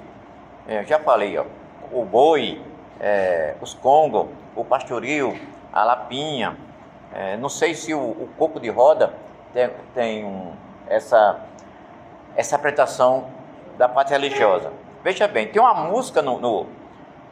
Eu 0.68 0.84
já 0.86 1.00
falei, 1.00 1.38
ó, 1.38 1.46
o 1.92 2.06
boi, 2.06 2.62
é, 3.00 3.56
os 3.60 3.74
congos, 3.74 4.28
o 4.56 4.64
pastoril, 4.64 5.36
a 5.74 5.84
lapinha. 5.84 6.56
É, 7.14 7.36
não 7.38 7.50
sei 7.50 7.74
se 7.74 7.94
o, 7.94 8.00
o 8.00 8.30
coco 8.38 8.60
de 8.60 8.70
roda 8.70 9.14
tem, 9.52 9.70
tem 9.96 10.24
um, 10.24 10.54
essa, 10.88 11.42
essa 12.36 12.56
apresentação 12.56 13.26
da 13.78 13.90
parte 13.90 14.12
religiosa. 14.12 14.72
Veja 15.04 15.28
bem, 15.28 15.48
tem 15.48 15.60
uma 15.60 15.74
música 15.74 16.22
no, 16.22 16.40
no, 16.40 16.68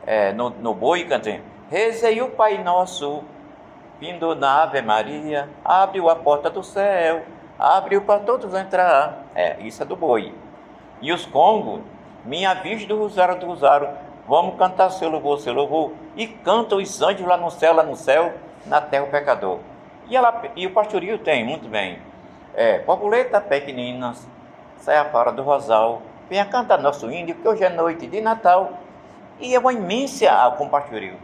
é, 0.05 0.33
no, 0.33 0.49
no 0.49 0.73
boi 0.73 1.05
cantando. 1.05 1.41
Rezei 1.69 2.19
o 2.23 2.29
Pai 2.31 2.57
Nosso, 2.63 3.23
vindo 3.99 4.33
na 4.33 4.63
Ave 4.63 4.81
Maria, 4.81 5.47
abriu 5.63 6.09
a 6.09 6.15
porta 6.15 6.49
do 6.49 6.63
céu, 6.63 7.21
abriu 7.59 8.01
para 8.01 8.21
todos 8.21 8.53
entrar. 8.53 9.25
É, 9.35 9.59
isso 9.59 9.83
é 9.83 9.85
do 9.85 9.95
boi. 9.95 10.33
E 11.01 11.11
os 11.11 11.25
congos, 11.25 11.81
minha 12.23 12.53
Virgem 12.53 12.87
do 12.87 12.97
Rosário 12.97 13.37
do 13.37 13.45
Rosário, 13.45 13.89
vamos 14.27 14.57
cantar 14.57 14.89
seu 14.91 15.09
louvor, 15.09 15.39
seu 15.39 15.53
louvor. 15.53 15.91
E 16.15 16.25
cantam 16.27 16.77
os 16.77 17.01
anjos 17.01 17.27
lá 17.27 17.35
no 17.35 17.51
céu, 17.51 17.73
lá 17.73 17.83
no 17.83 17.95
céu, 17.95 18.33
na 18.65 18.79
terra 18.79 19.03
o 19.03 19.09
pecador. 19.09 19.59
E, 20.07 20.15
ela, 20.15 20.41
e 20.55 20.65
o 20.65 20.71
pastorio 20.71 21.17
tem, 21.19 21.43
muito 21.43 21.67
bem. 21.67 21.99
É, 22.55 22.79
Populeta 22.79 23.39
pequenina, 23.39 24.15
saia 24.77 25.05
fora 25.05 25.31
do 25.31 25.43
rosal, 25.43 26.01
venha 26.29 26.45
cantar 26.45 26.79
nosso 26.79 27.11
índio, 27.11 27.35
que 27.35 27.47
hoje 27.47 27.63
é 27.63 27.69
noite 27.69 28.07
de 28.07 28.21
Natal. 28.21 28.71
E 29.39 29.53
é 29.53 29.59
uma 29.59 29.71
imensa 29.71 30.27
com 30.57 30.65
o 30.65 30.69
pastorio. 30.69 31.15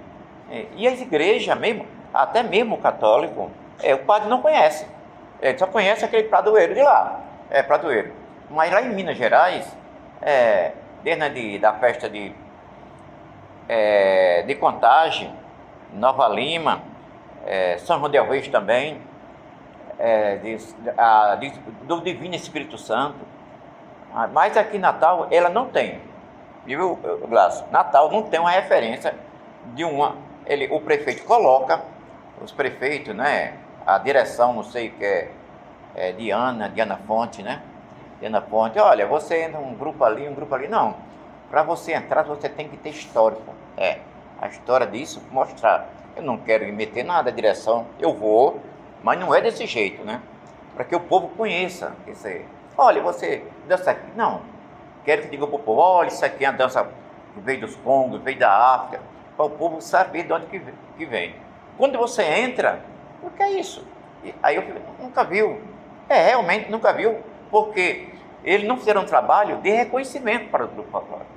É, 0.50 0.66
e 0.76 0.88
as 0.88 1.02
igrejas 1.02 1.58
mesmo, 1.58 1.86
até 2.14 2.44
mesmo 2.44 2.76
o 2.76 2.78
católico, 2.78 3.50
é, 3.82 3.94
o 3.94 4.00
padre 4.00 4.30
não 4.30 4.42
conhece. 4.42 4.95
Ele 5.42 5.58
só 5.58 5.68
conhece 5.68 6.06
aquele 6.06 6.24
pradoeiro 6.28 6.74
de 6.74 6.82
lá. 6.82 7.22
É, 7.50 7.62
pradoeiro. 7.62 8.12
Mas 8.50 8.72
lá 8.72 8.82
em 8.82 8.90
Minas 8.90 9.18
Gerais, 9.18 9.66
é, 10.22 10.72
desde 11.04 11.30
de, 11.30 11.60
da 11.60 11.74
festa 11.74 12.10
de, 12.10 12.34
é, 13.68 14.44
de 14.44 14.56
Contagem, 14.56 15.34
Nova 15.94 16.28
Lima, 16.28 16.82
é, 17.46 17.78
São 17.80 18.00
João 18.00 18.10
del 18.10 18.28
Reis 18.28 18.48
também, 18.48 19.02
é, 20.00 20.38
de, 20.38 20.58
a, 20.98 21.36
de, 21.36 21.52
do 21.84 22.02
Divino 22.02 22.36
Espírito 22.36 22.78
Santo. 22.78 23.20
Ah, 24.14 24.28
mas 24.28 24.56
aqui 24.58 24.78
em 24.78 24.80
Natal 24.80 25.28
ela 25.30 25.50
não 25.50 25.68
tem. 25.68 26.00
Viu, 26.66 26.96
Glaço? 27.28 27.64
Natal 27.72 28.12
não 28.12 28.24
tem 28.24 28.40
uma 28.40 28.50
referência 28.50 29.14
de 29.74 29.84
uma. 29.84 30.16
Ele, 30.46 30.68
o 30.72 30.80
prefeito 30.80 31.24
coloca, 31.24 31.82
os 32.42 32.52
prefeitos, 32.52 33.16
né? 33.16 33.54
A 33.86 33.98
direção, 34.00 34.54
não 34.54 34.64
sei 34.64 34.90
o 34.90 34.92
que 34.94 35.06
é, 35.06 35.32
é 35.94 36.12
Diana, 36.12 36.70
Diana 36.70 36.98
Fonte, 36.98 37.44
né? 37.44 37.62
Diana 38.20 38.42
Fonte, 38.42 38.80
olha, 38.80 39.06
você 39.06 39.44
entra 39.44 39.60
um 39.60 39.76
grupo 39.76 40.04
ali, 40.04 40.28
um 40.28 40.34
grupo 40.34 40.56
ali. 40.56 40.68
Não. 40.68 40.96
Para 41.50 41.62
você 41.62 41.94
entrar, 41.94 42.24
você 42.24 42.50
tem 42.50 42.68
que 42.68 42.78
ter 42.78 42.90
histórico. 42.90 43.54
É. 43.78 44.00
A 44.42 44.48
história 44.48 44.88
disso, 44.88 45.22
mostrar. 45.32 45.88
Eu 46.16 46.24
não 46.24 46.38
quero 46.38 46.66
meter 46.74 47.04
nada, 47.04 47.30
a 47.30 47.34
direção, 47.34 47.86
eu 48.00 48.14
vou, 48.14 48.60
mas 49.04 49.20
não 49.20 49.36
é 49.36 49.42
desse 49.42 49.68
jeito, 49.68 50.04
né? 50.04 50.22
Para 50.74 50.84
que 50.84 50.96
o 50.96 51.00
povo 51.00 51.28
conheça 51.30 51.94
aí. 52.24 52.46
Olha, 52.78 53.02
você 53.02 53.46
dança 53.68 53.92
aqui. 53.92 54.12
Não. 54.16 54.42
Quero 55.04 55.22
que 55.22 55.28
diga 55.30 55.46
para 55.46 55.56
o 55.56 55.60
povo, 55.60 55.80
olha, 55.80 56.08
isso 56.08 56.26
aqui 56.26 56.44
é 56.44 56.48
a 56.48 56.52
dança 56.52 56.84
que 57.34 57.40
veio 57.40 57.62
dos 57.62 57.76
Congos, 57.76 58.22
veio 58.22 58.40
da 58.40 58.52
África, 58.52 59.04
para 59.38 59.46
o 59.46 59.50
povo 59.52 59.80
saber 59.80 60.24
de 60.24 60.34
onde 60.34 60.48
que 60.48 61.06
vem. 61.06 61.36
Quando 61.78 61.98
você 61.98 62.24
entra, 62.24 62.80
o 63.28 63.32
que 63.32 63.44
é 63.44 63.52
isso? 63.52 63.86
Aí 64.42 64.56
eu 64.56 64.64
nunca 65.00 65.24
viu. 65.24 65.62
É, 66.08 66.28
realmente 66.28 66.70
nunca 66.70 66.94
viu, 66.94 67.20
porque 67.50 68.10
eles 68.44 68.68
não 68.68 68.78
fizeram 68.78 69.02
um 69.02 69.06
trabalho 69.06 69.58
de 69.58 69.70
reconhecimento 69.70 70.50
para 70.50 70.66
o 70.66 70.68
grupo 70.68 70.92
folclórico. 70.92 71.30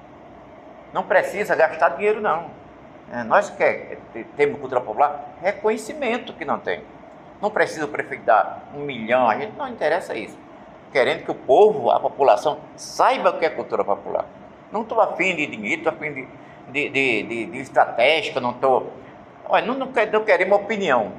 Não 0.93 1.03
precisa 1.05 1.55
gastar 1.57 1.91
dinheiro, 1.91 2.21
não. 2.21 2.51
É, 3.13 3.23
nós 3.23 3.49
que 3.49 3.99
temos 4.37 4.61
cultura 4.61 4.81
popular, 4.81 5.37
reconhecimento 5.41 6.35
que 6.35 6.45
não 6.45 6.59
tem. 6.59 6.83
Não 7.41 7.51
precisa 7.51 7.85
o 7.85 7.89
prefeito 7.89 8.25
dar 8.25 8.69
um 8.75 8.81
milhão, 8.81 9.29
a 9.29 9.39
gente 9.39 9.57
não 9.57 9.69
interessa 9.69 10.15
isso. 10.15 10.37
Querendo 10.93 11.25
que 11.25 11.31
o 11.31 11.35
povo, 11.35 11.91
a 11.91 12.01
população, 12.01 12.59
saiba 12.77 13.31
o 13.31 13.39
que 13.39 13.45
é 13.45 13.51
cultura 13.51 13.85
popular. 13.85 14.27
Não 14.73 14.83
estou 14.83 15.01
afim 15.01 15.35
de 15.35 15.47
dinheiro, 15.47 15.81
estou 15.81 15.93
afim 15.93 16.13
de, 16.13 16.29
de, 16.69 16.89
de, 16.91 17.23
de, 17.23 17.47
de 17.47 17.59
estratégia, 17.59 18.39
não 18.41 18.51
estou. 18.51 18.93
Olha, 19.49 19.65
não, 19.65 19.75
não, 19.75 19.87
não 19.87 20.25
queremos 20.25 20.59
opinião. 20.59 21.13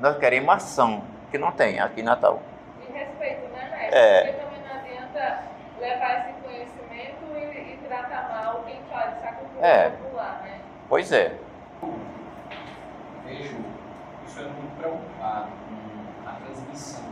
Nós 0.00 0.18
queremos 0.18 0.54
ação, 0.54 1.04
que 1.30 1.38
não 1.38 1.52
tem 1.52 1.78
aqui 1.78 2.00
em 2.00 2.04
Natal. 2.04 2.42
E 2.80 2.92
respeito, 2.92 3.48
né, 3.52 3.70
mestre? 3.70 3.98
É. 3.98 4.24
Porque 4.24 4.44
também 4.44 4.60
não 4.68 4.80
adianta 4.80 5.42
levar 5.80 6.20
esse 6.20 6.32
conhecimento 6.42 7.36
e, 7.36 7.74
e 7.74 7.78
tratar 7.86 8.28
mal 8.28 8.64
quem 8.66 8.80
faz 8.90 9.16
essa 9.16 9.32
cultura 9.34 9.66
é. 9.66 9.90
popular, 9.90 10.40
né? 10.42 10.60
Pois 10.88 11.12
é. 11.12 11.36
Vejo, 13.24 13.56
isso 14.26 14.40
é 14.40 14.42
muito 14.42 14.76
preocupado 14.78 15.48
com 15.68 16.28
a 16.28 16.32
transmissão. 16.44 17.04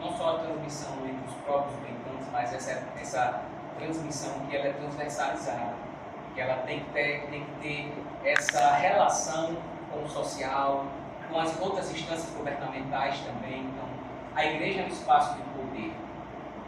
Não 0.00 0.12
só 0.12 0.36
a 0.36 0.38
transmissão 0.40 0.94
entre 1.04 1.28
os 1.28 1.34
próprios 1.44 1.76
brincantes, 1.80 2.28
mas 2.32 2.52
essa, 2.52 2.82
essa 3.00 3.42
transmissão 3.78 4.40
que 4.40 4.56
ela 4.56 4.66
é 4.66 4.72
transversalizada. 4.72 5.74
Que 6.34 6.40
ela 6.40 6.56
tem 6.58 6.80
que 6.80 6.90
ter, 6.90 7.26
tem 7.30 7.44
que 7.44 7.52
ter 7.60 7.94
essa 8.24 8.74
relação 8.74 9.56
com 9.90 10.04
o 10.04 10.08
social, 10.08 10.86
com 11.30 11.38
as 11.38 11.60
outras 11.60 11.90
instâncias 11.92 12.30
governamentais 12.34 13.20
também. 13.20 13.60
Então, 13.60 13.88
a 14.34 14.44
igreja 14.44 14.80
é 14.80 14.84
um 14.84 14.88
espaço 14.88 15.34
de 15.34 15.42
poder. 15.42 15.92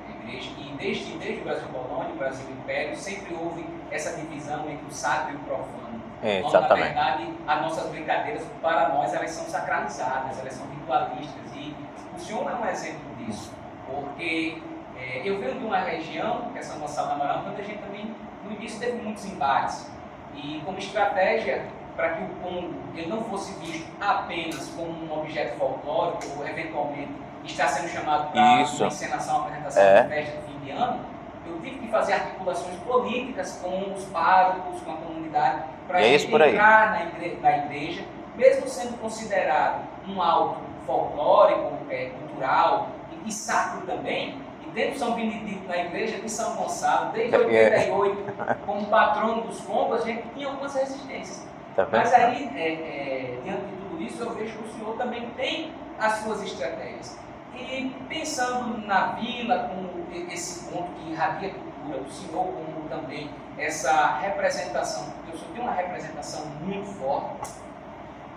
A 0.07 0.25
igreja, 0.25 0.50
e 0.59 0.75
desde, 0.79 1.19
desde 1.19 1.40
o 1.40 1.45
Brasil 1.45 1.69
colônia, 1.69 2.12
o 2.12 2.17
Brasil 2.17 2.50
império, 2.50 2.97
sempre 2.97 3.35
houve 3.35 3.64
essa 3.90 4.17
divisão 4.17 4.69
entre 4.69 4.87
o 4.87 4.90
sacro 4.93 5.33
e 5.33 5.37
o 5.37 5.38
profano. 5.40 6.00
É, 6.23 6.40
exatamente. 6.40 6.69
na 6.69 6.75
verdade, 6.76 7.35
as 7.47 7.62
nossas 7.62 7.90
brincadeiras, 7.90 8.47
para 8.61 8.90
nós, 8.90 9.14
elas 9.14 9.31
são 9.31 9.47
sacralizadas, 9.47 10.38
elas 10.38 10.52
são 10.52 10.67
ritualísticas. 10.69 11.55
E 11.55 11.75
o 12.14 12.19
senhor 12.19 12.50
é 12.50 12.55
um 12.55 12.69
exemplo 12.69 13.00
disso, 13.19 13.52
porque 13.87 14.61
é, 14.99 15.23
eu 15.25 15.40
venho 15.40 15.59
de 15.59 15.64
uma 15.64 15.79
região, 15.79 16.50
que 16.52 16.59
é 16.59 16.62
São 16.62 16.79
Gonçalo 16.79 17.09
da 17.09 17.17
Maranhão, 17.17 17.50
onde 17.50 17.62
a 17.62 17.64
gente 17.64 17.79
também, 17.79 18.14
no 18.45 18.52
início, 18.52 18.79
teve 18.79 19.00
muitos 19.00 19.25
embates. 19.25 19.90
E 20.35 20.61
como 20.64 20.79
estratégia 20.79 21.64
para 21.97 22.11
que 22.11 22.25
o 22.25 22.28
Congo 22.42 22.75
ele 22.94 23.09
não 23.09 23.23
fosse 23.25 23.52
visto 23.61 23.87
apenas 24.00 24.68
como 24.76 24.90
um 24.90 25.20
objeto 25.20 25.59
folclórico 25.59 26.25
ou 26.38 26.47
eventualmente 26.47 27.12
está 27.44 27.68
sendo 27.68 27.88
chamado 27.88 28.30
para 28.32 28.40
uma 28.40 28.61
encenação, 28.62 29.38
uma 29.38 29.47
apresentação 29.47 29.82
é. 29.82 30.02
de 30.02 30.09
festa 30.09 30.38
de 30.38 30.52
fim 30.52 30.59
de 30.64 30.70
ano, 30.70 31.00
eu 31.47 31.61
tive 31.61 31.78
que 31.78 31.88
fazer 31.88 32.12
articulações 32.12 32.76
políticas 32.80 33.59
com 33.62 33.92
os 33.92 34.04
párocos, 34.04 34.80
com 34.82 34.92
a 34.92 34.97
comunidade, 34.97 35.62
para 35.87 36.02
é 36.02 36.14
entrar 36.14 36.92
na 36.92 37.04
igreja, 37.06 37.37
na 37.40 37.59
igreja, 37.59 38.04
mesmo 38.37 38.68
sendo 38.68 39.00
considerado 39.00 39.82
um 40.06 40.23
alto 40.23 40.61
folclórico, 40.87 41.73
é, 41.90 42.11
cultural 42.11 42.88
e, 43.25 43.28
e 43.28 43.32
sacro 43.32 43.87
também, 43.87 44.40
e 44.64 44.70
dentro 44.70 44.92
de 44.92 44.99
São 44.99 45.14
Benedito, 45.14 45.66
na 45.66 45.78
igreja 45.78 46.18
de 46.18 46.28
São 46.30 46.54
Gonçalo, 46.56 47.12
desde 47.12 47.37
88, 47.37 48.25
é. 48.49 48.54
como 48.64 48.87
patrono 48.87 49.42
dos 49.42 49.61
Congos, 49.61 50.02
a 50.02 50.04
gente 50.04 50.23
tinha 50.35 50.47
algumas 50.47 50.75
resistências. 50.75 51.50
Tá 51.77 51.87
Mas 51.91 52.12
aí, 52.12 52.50
é, 52.55 52.73
é, 52.73 53.41
diante 53.45 53.67
de 53.67 53.77
tudo 53.77 54.03
isso, 54.03 54.23
eu 54.23 54.35
vejo 54.35 54.59
que 54.59 54.69
o 54.69 54.73
senhor 54.73 54.97
também 54.97 55.31
tem 55.31 55.73
as 55.99 56.15
suas 56.19 56.43
estratégias. 56.43 57.19
E 57.55 57.95
pensando 58.09 58.87
na 58.87 59.12
vila, 59.12 59.69
como 59.69 59.91
esse 60.31 60.71
ponto 60.71 60.91
que 60.95 61.11
irradia 61.11 61.50
a 61.50 61.55
cultura 61.55 61.99
do 61.99 62.11
senhor, 62.11 62.45
como 62.45 62.89
também 62.89 63.31
essa 63.59 64.19
representação, 64.19 65.11
porque 65.12 65.37
o 65.37 65.39
senhor 65.39 65.53
tem 65.53 65.62
uma 65.62 65.73
representação 65.73 66.47
muito 66.62 66.87
forte, 66.99 67.50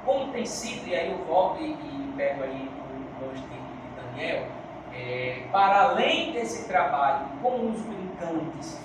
como 0.05 0.31
tem 0.31 0.45
sido, 0.45 0.87
e 0.87 0.95
aí 0.95 1.11
eu 1.11 1.23
volto 1.25 1.61
e, 1.61 1.71
e 1.71 2.13
pego 2.17 2.43
aí 2.43 2.69
o 2.69 3.25
nome 3.25 3.39
de 3.39 4.01
Daniel, 4.01 4.47
é, 4.93 5.43
para 5.51 5.83
além 5.83 6.33
desse 6.33 6.67
trabalho 6.67 7.27
com 7.41 7.69
os 7.69 7.81
brincantes, 7.81 8.79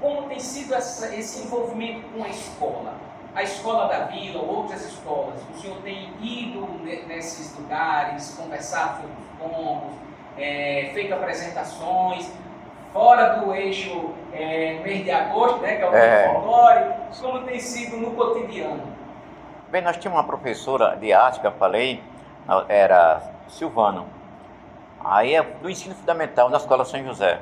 como 0.00 0.28
tem 0.28 0.40
sido 0.40 0.74
essa, 0.74 1.14
esse 1.14 1.44
envolvimento 1.44 2.08
com 2.08 2.22
a 2.22 2.28
escola? 2.28 2.94
A 3.36 3.42
escola 3.42 3.86
da 3.86 4.06
vila, 4.06 4.40
outras 4.42 4.82
escolas, 4.82 5.38
o 5.54 5.60
senhor 5.60 5.76
tem 5.82 6.10
ido 6.22 6.66
nesses 7.06 7.54
lugares, 7.54 8.34
conversado 8.34 9.02
sobre 9.02 9.12
os 9.12 9.38
pombos, 9.38 9.94
é, 10.38 10.90
feito 10.94 11.12
apresentações, 11.12 12.32
fora 12.94 13.36
do 13.36 13.54
eixo 13.54 14.14
é, 14.32 14.80
mês 14.82 15.04
de 15.04 15.10
agosto, 15.10 15.58
né, 15.58 15.76
que 15.76 15.82
é 15.82 15.90
o 15.90 15.94
é. 15.94 16.32
folclore, 16.32 16.84
como 17.20 17.40
tem 17.42 17.60
sido 17.60 17.98
no 17.98 18.12
cotidiano? 18.12 18.82
Bem, 19.68 19.82
nós 19.82 19.98
tínhamos 19.98 20.18
uma 20.18 20.26
professora 20.26 20.96
de 20.96 21.12
arte 21.12 21.38
que 21.38 21.46
eu 21.46 21.52
falei, 21.52 22.02
era 22.70 23.20
Silvano, 23.48 24.06
aí 25.04 25.34
é 25.34 25.42
do 25.42 25.68
ensino 25.68 25.94
fundamental 25.94 26.48
na 26.48 26.56
escola 26.56 26.86
São 26.86 27.04
José. 27.04 27.38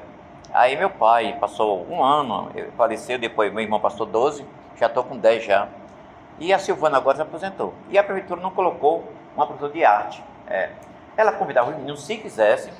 Aí 0.53 0.77
meu 0.77 0.91
pai 0.91 1.37
passou 1.41 1.87
um 1.89 2.03
ano, 2.03 2.51
faleceu, 2.77 3.17
depois 3.17 3.53
meu 3.53 3.63
irmão 3.63 3.79
passou 3.79 4.05
12, 4.05 4.45
já 4.77 4.87
estou 4.87 5.05
com 5.05 5.17
10 5.17 5.45
já. 5.45 5.69
E 6.39 6.53
a 6.53 6.59
Silvana 6.59 6.97
agora 6.97 7.17
se 7.17 7.23
aposentou. 7.23 7.75
E 7.89 7.99
a 7.99 8.03
prefeitura 8.03 8.41
não 8.41 8.51
colocou 8.51 9.05
uma 9.37 9.47
professora 9.47 9.73
de 9.73 9.85
arte. 9.85 10.23
É. 10.49 10.71
Ela 11.17 11.33
convidava 11.33 11.71
os 11.71 11.77
meninos, 11.77 12.05
se 12.05 12.17
quisessem, 12.17 12.73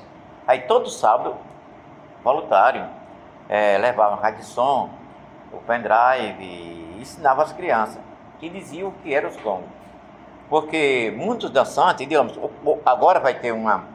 aí 0.45 0.61
todo 0.61 0.89
sábado, 0.89 1.35
voluntário, 2.23 2.85
é, 3.47 3.77
levava 3.77 4.15
rádio 4.15 4.39
de 4.39 4.45
som, 4.45 4.89
o 5.53 5.57
pendrive, 5.59 6.43
e 6.43 6.97
ensinava 6.99 7.43
as 7.43 7.53
crianças, 7.53 7.97
que 8.39 8.49
diziam 8.49 8.89
o 8.89 8.91
que 8.91 9.13
eram 9.13 9.29
os 9.29 9.37
congos. 9.37 9.69
Porque 10.49 11.13
muitos 11.15 11.49
dançantes, 11.49 12.05
digamos, 12.05 12.37
agora 12.85 13.19
vai 13.19 13.35
ter 13.35 13.51
uma, 13.51 13.85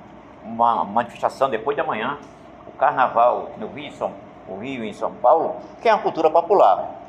uma 0.43 0.85
manifestação 0.85 1.51
depois 1.51 1.77
de 1.77 1.83
amanhã, 1.83 2.19
o 2.67 2.73
carnaval 2.73 3.51
no 3.59 3.69
Rio, 3.69 3.93
São, 3.93 4.13
o 4.49 4.59
Rio 4.59 4.85
em 4.85 4.93
São 4.93 5.13
Paulo, 5.17 5.57
que 5.81 5.89
é 5.89 5.95
uma 5.95 6.03
cultura 6.03 6.31
popular. 6.31 7.00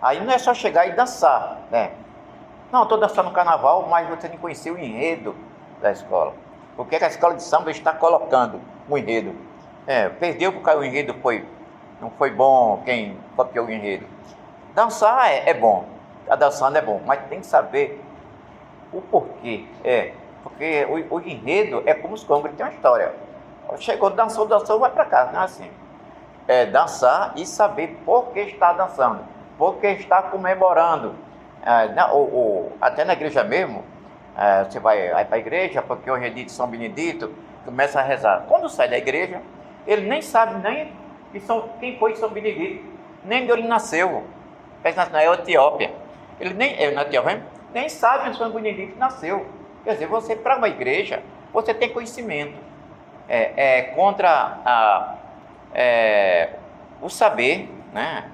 Aí 0.00 0.24
não 0.24 0.32
é 0.32 0.38
só 0.38 0.54
chegar 0.54 0.86
e 0.86 0.92
dançar, 0.92 1.58
né? 1.70 1.92
Não, 2.72 2.84
estou 2.84 2.98
dançando 2.98 3.30
carnaval, 3.30 3.86
mas 3.88 4.08
você 4.08 4.28
tem 4.28 4.30
que 4.30 4.38
conhecer 4.38 4.70
o 4.70 4.78
enredo 4.78 5.34
da 5.82 5.90
escola. 5.90 6.34
O 6.76 6.84
que, 6.84 6.94
é 6.94 6.98
que 6.98 7.04
a 7.04 7.08
escola 7.08 7.34
de 7.34 7.42
samba 7.42 7.70
está 7.70 7.92
colocando 7.92 8.60
no 8.88 8.96
enredo? 8.96 9.34
É, 9.86 10.08
perdeu 10.08 10.52
porque 10.52 10.70
o 10.70 10.84
enredo 10.84 11.14
foi, 11.14 11.44
não 12.00 12.10
foi 12.10 12.30
bom 12.30 12.80
quem 12.84 13.18
copiou 13.36 13.66
o 13.66 13.70
enredo. 13.70 14.06
Dançar 14.74 15.30
é, 15.30 15.50
é 15.50 15.54
bom, 15.54 15.84
a 16.28 16.36
dançando 16.36 16.78
é 16.78 16.80
bom, 16.80 17.00
mas 17.04 17.20
tem 17.28 17.40
que 17.40 17.46
saber 17.46 18.02
o 18.92 19.00
porquê. 19.02 19.66
É, 19.84 20.12
porque 20.42 20.86
o, 21.10 21.16
o 21.16 21.20
enredo 21.20 21.82
é 21.84 21.92
como 21.92 22.14
os 22.14 22.24
congres, 22.24 22.54
tem 22.56 22.64
uma 22.64 22.72
história. 22.72 23.14
Chegou, 23.78 24.10
dançou, 24.10 24.46
dançou, 24.46 24.78
vai 24.78 24.90
para 24.90 25.04
casa, 25.04 25.32
não 25.32 25.42
é 25.42 25.44
assim. 25.44 25.70
É 26.48 26.66
dançar 26.66 27.32
e 27.36 27.44
saber 27.44 28.00
por 28.04 28.28
que 28.28 28.40
está 28.40 28.72
dançando, 28.72 29.20
por 29.60 29.76
que 29.76 29.88
está 29.88 30.22
comemorando. 30.22 31.14
É, 31.62 31.88
não, 31.88 32.16
ou, 32.16 32.34
ou, 32.34 32.72
até 32.80 33.04
na 33.04 33.12
igreja 33.12 33.44
mesmo, 33.44 33.84
é, 34.34 34.64
você 34.64 34.80
vai, 34.80 35.10
vai 35.10 35.26
para 35.26 35.36
a 35.36 35.38
igreja, 35.38 35.82
porque 35.82 36.10
hoje 36.10 36.24
é 36.24 36.30
dia 36.30 36.46
de 36.46 36.50
São 36.50 36.66
Benedito, 36.66 37.30
começa 37.66 38.00
a 38.00 38.02
rezar. 38.02 38.46
Quando 38.48 38.70
sai 38.70 38.88
da 38.88 38.96
igreja, 38.96 39.42
ele 39.86 40.08
nem 40.08 40.22
sabe 40.22 40.66
nem 40.66 40.90
que 41.30 41.40
são, 41.40 41.68
quem 41.78 41.98
foi 41.98 42.16
São 42.16 42.30
Benedito, 42.30 42.82
nem 43.22 43.44
de 43.44 43.52
onde 43.52 43.68
nasceu. 43.68 44.24
Na 45.12 45.22
Etiópia. 45.22 45.92
Ele 46.40 46.54
nem, 46.54 46.82
é, 46.82 46.90
na 46.92 47.02
Etiópia, 47.02 47.42
nem 47.74 47.86
sabe 47.90 48.30
onde 48.30 48.38
São 48.38 48.50
Benedito 48.50 48.98
nasceu. 48.98 49.44
Quer 49.84 49.92
dizer, 49.92 50.06
você, 50.06 50.34
para 50.34 50.56
uma 50.56 50.68
igreja, 50.68 51.22
você 51.52 51.74
tem 51.74 51.90
conhecimento. 51.90 52.56
É, 53.28 53.52
é 53.56 53.82
contra 53.94 54.58
a, 54.64 55.14
é, 55.74 56.54
o 57.02 57.10
saber, 57.10 57.68
né? 57.92 58.24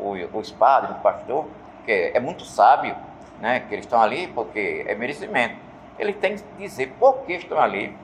O, 0.00 0.38
os 0.38 0.50
padres, 0.50 0.96
o 0.96 1.00
pastor, 1.00 1.46
que 1.84 2.12
é 2.14 2.18
muito 2.18 2.44
sábio, 2.44 2.96
né? 3.40 3.60
Que 3.60 3.74
eles 3.74 3.84
estão 3.84 4.00
ali 4.00 4.26
porque 4.28 4.84
é 4.86 4.94
merecimento. 4.94 5.56
Ele 5.98 6.12
tem 6.12 6.36
que 6.36 6.42
dizer 6.58 6.94
por 6.98 7.18
que 7.24 7.34
estão 7.34 7.58
ali, 7.60 7.94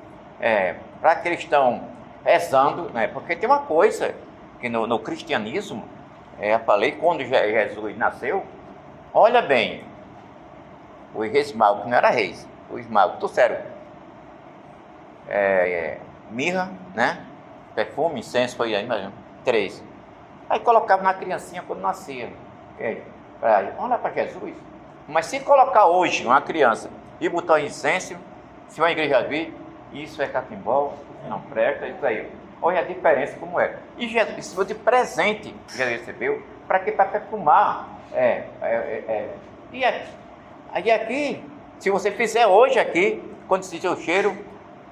é, 0.40 0.76
para 1.00 1.16
que 1.16 1.28
eles 1.28 1.40
estão 1.40 1.82
rezando, 2.24 2.90
né? 2.90 3.08
Porque 3.08 3.34
tem 3.34 3.48
uma 3.48 3.60
coisa 3.60 4.14
que 4.60 4.68
no, 4.68 4.86
no 4.86 4.98
cristianismo, 4.98 5.84
é, 6.38 6.54
eu 6.54 6.60
falei 6.60 6.92
quando 6.92 7.24
Jesus 7.24 7.96
nasceu, 7.96 8.44
olha 9.14 9.40
bem, 9.40 9.84
os 11.14 11.30
reis 11.30 11.52
magos, 11.52 11.86
não 11.86 11.96
era 11.96 12.10
reis, 12.10 12.46
os 12.70 12.86
magos 12.88 13.18
trouxeram 13.18 13.56
é, 15.28 15.38
é, 15.38 15.98
mirra, 16.30 16.70
né? 16.94 17.24
Perfume, 17.74 18.20
incenso, 18.20 18.56
foi 18.56 18.74
aí, 18.74 18.84
imagina, 18.84 19.12
três. 19.44 19.82
Aí 20.48 20.60
colocava 20.60 21.02
na 21.02 21.14
criancinha 21.14 21.62
quando 21.66 21.80
nascia. 21.80 22.32
É, 22.78 23.00
olha 23.78 23.98
para 23.98 24.12
Jesus. 24.12 24.54
Mas 25.08 25.26
se 25.26 25.40
colocar 25.40 25.86
hoje 25.86 26.24
uma 26.24 26.40
criança 26.40 26.90
e 27.20 27.28
botar 27.28 27.54
o 27.54 27.58
incenso, 27.58 28.16
se 28.68 28.80
uma 28.80 28.90
igreja 28.90 29.22
vir, 29.22 29.54
isso 29.92 30.20
é 30.20 30.26
catimbó, 30.26 30.92
não 31.28 31.40
presta, 31.42 31.86
isso 31.86 32.04
aí. 32.04 32.30
Olha 32.60 32.80
a 32.80 32.82
diferença 32.82 33.36
como 33.38 33.60
é. 33.60 33.76
E 33.96 34.08
Jesus, 34.08 34.38
isso 34.38 34.54
foi 34.54 34.64
de 34.64 34.74
presente 34.74 35.54
que 35.68 35.76
Jesus 35.76 36.00
recebeu, 36.00 36.42
para 36.66 36.80
que? 36.80 36.92
Para 36.92 37.06
perfumar. 37.06 37.88
É, 38.12 38.44
é, 38.62 38.66
é, 38.66 39.04
é. 39.08 39.34
E 39.72 39.84
aqui, 39.84 40.08
Aí 40.76 40.90
aqui, 40.90 41.42
se 41.78 41.88
você 41.88 42.10
fizer 42.10 42.46
hoje 42.46 42.78
aqui, 42.78 43.22
quando 43.48 43.62
sentir 43.62 43.88
o 43.88 43.96
cheiro, 43.96 44.36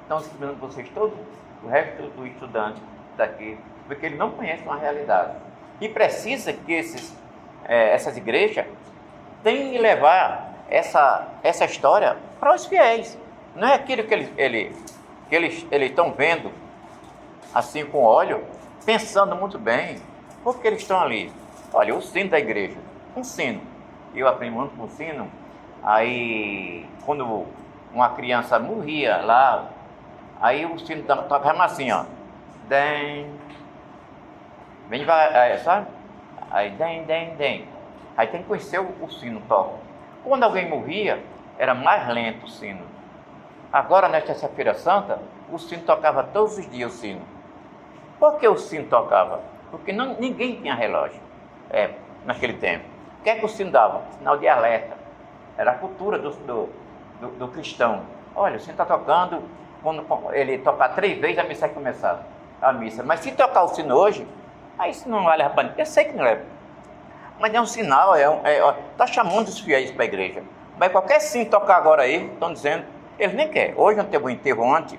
estão 0.01 0.19
ensinando 0.19 0.55
vocês 0.55 0.89
todos, 0.95 1.15
o 1.63 1.69
resto 1.69 2.05
do 2.05 2.27
estudante 2.27 2.81
daqui, 3.19 3.59
porque 3.87 4.07
ele 4.07 4.17
não 4.17 4.31
conhece 4.31 4.63
uma 4.63 4.77
realidade. 4.77 5.37
E 5.81 5.89
precisa 5.89 6.53
que 6.53 6.73
esses, 6.73 7.17
é, 7.65 7.91
essas 7.95 8.17
igrejas 8.17 8.67
tenham 9.43 9.73
que 9.73 9.79
levar 9.79 10.55
essa, 10.71 11.29
essa 11.43 11.65
história 11.65 12.17
para 12.41 12.55
os 12.55 12.67
fiéis. 12.67 13.19
Não 13.55 13.69
é 13.69 13.75
aquilo 13.75 14.05
que 14.05 14.15
eles 14.15 14.31
ele, 14.37 14.73
que 15.29 15.35
eles 15.35 15.67
estão 15.71 16.13
vendo 16.13 16.51
assim 17.55 17.85
com 17.85 18.03
óleo, 18.03 18.45
pensando 18.85 19.37
muito 19.37 19.59
bem, 19.59 19.97
porque 20.43 20.67
eles 20.67 20.83
estão 20.83 21.01
ali. 21.01 21.33
Olha, 21.73 21.95
o 21.95 22.03
sino 22.03 22.31
da 22.31 22.39
igreja, 22.39 22.77
um 23.17 23.23
sino. 23.23 23.61
Eu 24.15 24.29
aprendi 24.29 24.55
muito 24.55 24.77
com 24.77 24.85
o 24.85 24.89
sino, 24.89 25.31
Aí, 25.85 26.87
quando 27.05 27.45
uma 27.93 28.09
criança 28.09 28.59
morria 28.59 29.19
lá, 29.19 29.69
aí 30.41 30.65
o 30.65 30.79
sino 30.79 31.03
tocava 31.03 31.63
assim, 31.63 31.93
ó. 31.93 32.07
Dem. 32.67 33.27
Bem 34.89 35.01
devagar, 35.01 35.59
sabe? 35.59 35.87
Aí, 36.51 36.71
dem, 36.71 37.05
dem, 37.05 37.35
dem. 37.37 37.69
Aí 38.17 38.27
tem 38.27 38.43
que 38.43 38.49
conhecer 38.49 38.79
o, 38.79 38.93
o 39.01 39.11
sino 39.11 39.41
toca. 39.43 39.79
Quando 40.23 40.43
alguém 40.43 40.69
morria, 40.69 41.23
era 41.59 41.75
mais 41.75 42.07
lento 42.09 42.45
o 42.45 42.49
sino. 42.49 42.83
Agora, 43.73 44.09
nesta 44.09 44.35
sexta-feira 44.35 44.75
santa, 44.75 45.21
o 45.51 45.59
sino 45.59 45.83
tocava 45.83 46.23
todos 46.23 46.59
os 46.59 46.71
dias 46.71 46.93
o 46.93 46.97
sino. 46.97 47.23
Por 48.19 48.39
que 48.39 48.47
o 48.47 48.57
sino 48.57 48.87
tocava? 48.89 49.41
Porque 49.71 49.93
não, 49.93 50.15
ninguém 50.15 50.61
tinha 50.61 50.75
relógio 50.75 51.21
é, 51.71 51.91
naquele 52.25 52.55
tempo. 52.55 52.85
O 53.21 53.23
que 53.25 53.31
é 53.31 53.37
que 53.37 53.45
o 53.45 53.49
sino 53.49 53.71
dava? 53.71 54.03
Sinal 54.19 54.39
de 54.39 54.47
alerta. 54.47 54.97
Era 55.57 55.73
a 55.73 55.75
cultura 55.75 56.19
do, 56.19 56.31
do, 56.31 56.69
do, 57.21 57.29
do 57.39 57.49
cristão. 57.49 58.03
Olha, 58.37 58.59
você 58.59 58.71
está 58.71 58.85
tocando, 58.85 59.43
quando 59.83 60.05
ele 60.33 60.59
tocar 60.59 60.91
três 60.91 61.19
vezes, 61.19 61.39
a 61.39 61.45
missa 61.45 61.67
vai 61.67 61.75
começar. 61.75 62.23
A 62.61 62.73
missa. 62.73 63.03
Mas 63.03 63.21
se 63.21 63.33
tocar 63.33 63.65
o 63.65 63.69
sino 63.69 63.97
hoje, 63.97 64.27
aí 64.79 64.91
isso 64.91 65.09
não 65.09 65.25
vale 65.25 65.43
a 65.43 65.51
pena. 65.51 65.75
Eu 65.77 65.87
sei 65.87 66.05
que 66.05 66.13
não 66.13 66.25
é. 66.25 66.41
Mas 67.39 67.53
é 67.53 67.61
um 67.61 67.67
sinal, 67.67 68.15
é, 68.15 68.29
um, 68.29 68.47
é 68.47 68.61
tá 68.97 69.07
chamando 69.07 69.49
os 69.49 69.59
fiéis 69.59 69.91
para 69.91 70.05
a 70.05 70.07
igreja. 70.07 70.43
Mas 70.79 70.93
qualquer 70.93 71.21
sim 71.21 71.45
tocar 71.45 71.77
agora 71.77 72.03
aí, 72.03 72.27
estão 72.27 72.53
dizendo, 72.53 72.85
eles 73.19 73.35
nem 73.35 73.49
querem. 73.49 73.75
Hoje 73.77 73.99
não 73.99 74.05
teve 74.05 74.25
um 74.25 74.31
enterro 74.31 74.63
ontem, 74.63 74.99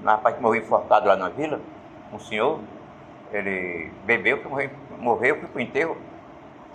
na 0.00 0.12
rapaz 0.12 0.36
que 0.36 0.42
morreu 0.42 0.62
enforcado 0.62 1.08
lá 1.08 1.16
na 1.16 1.28
vila, 1.28 1.60
um 2.12 2.18
senhor, 2.18 2.60
ele 3.32 3.90
bebeu, 4.04 4.42
morreu, 4.48 4.70
morreu 4.98 5.38
foi 5.38 5.48
para 5.48 5.58
o 5.58 5.60
enterro. 5.60 5.96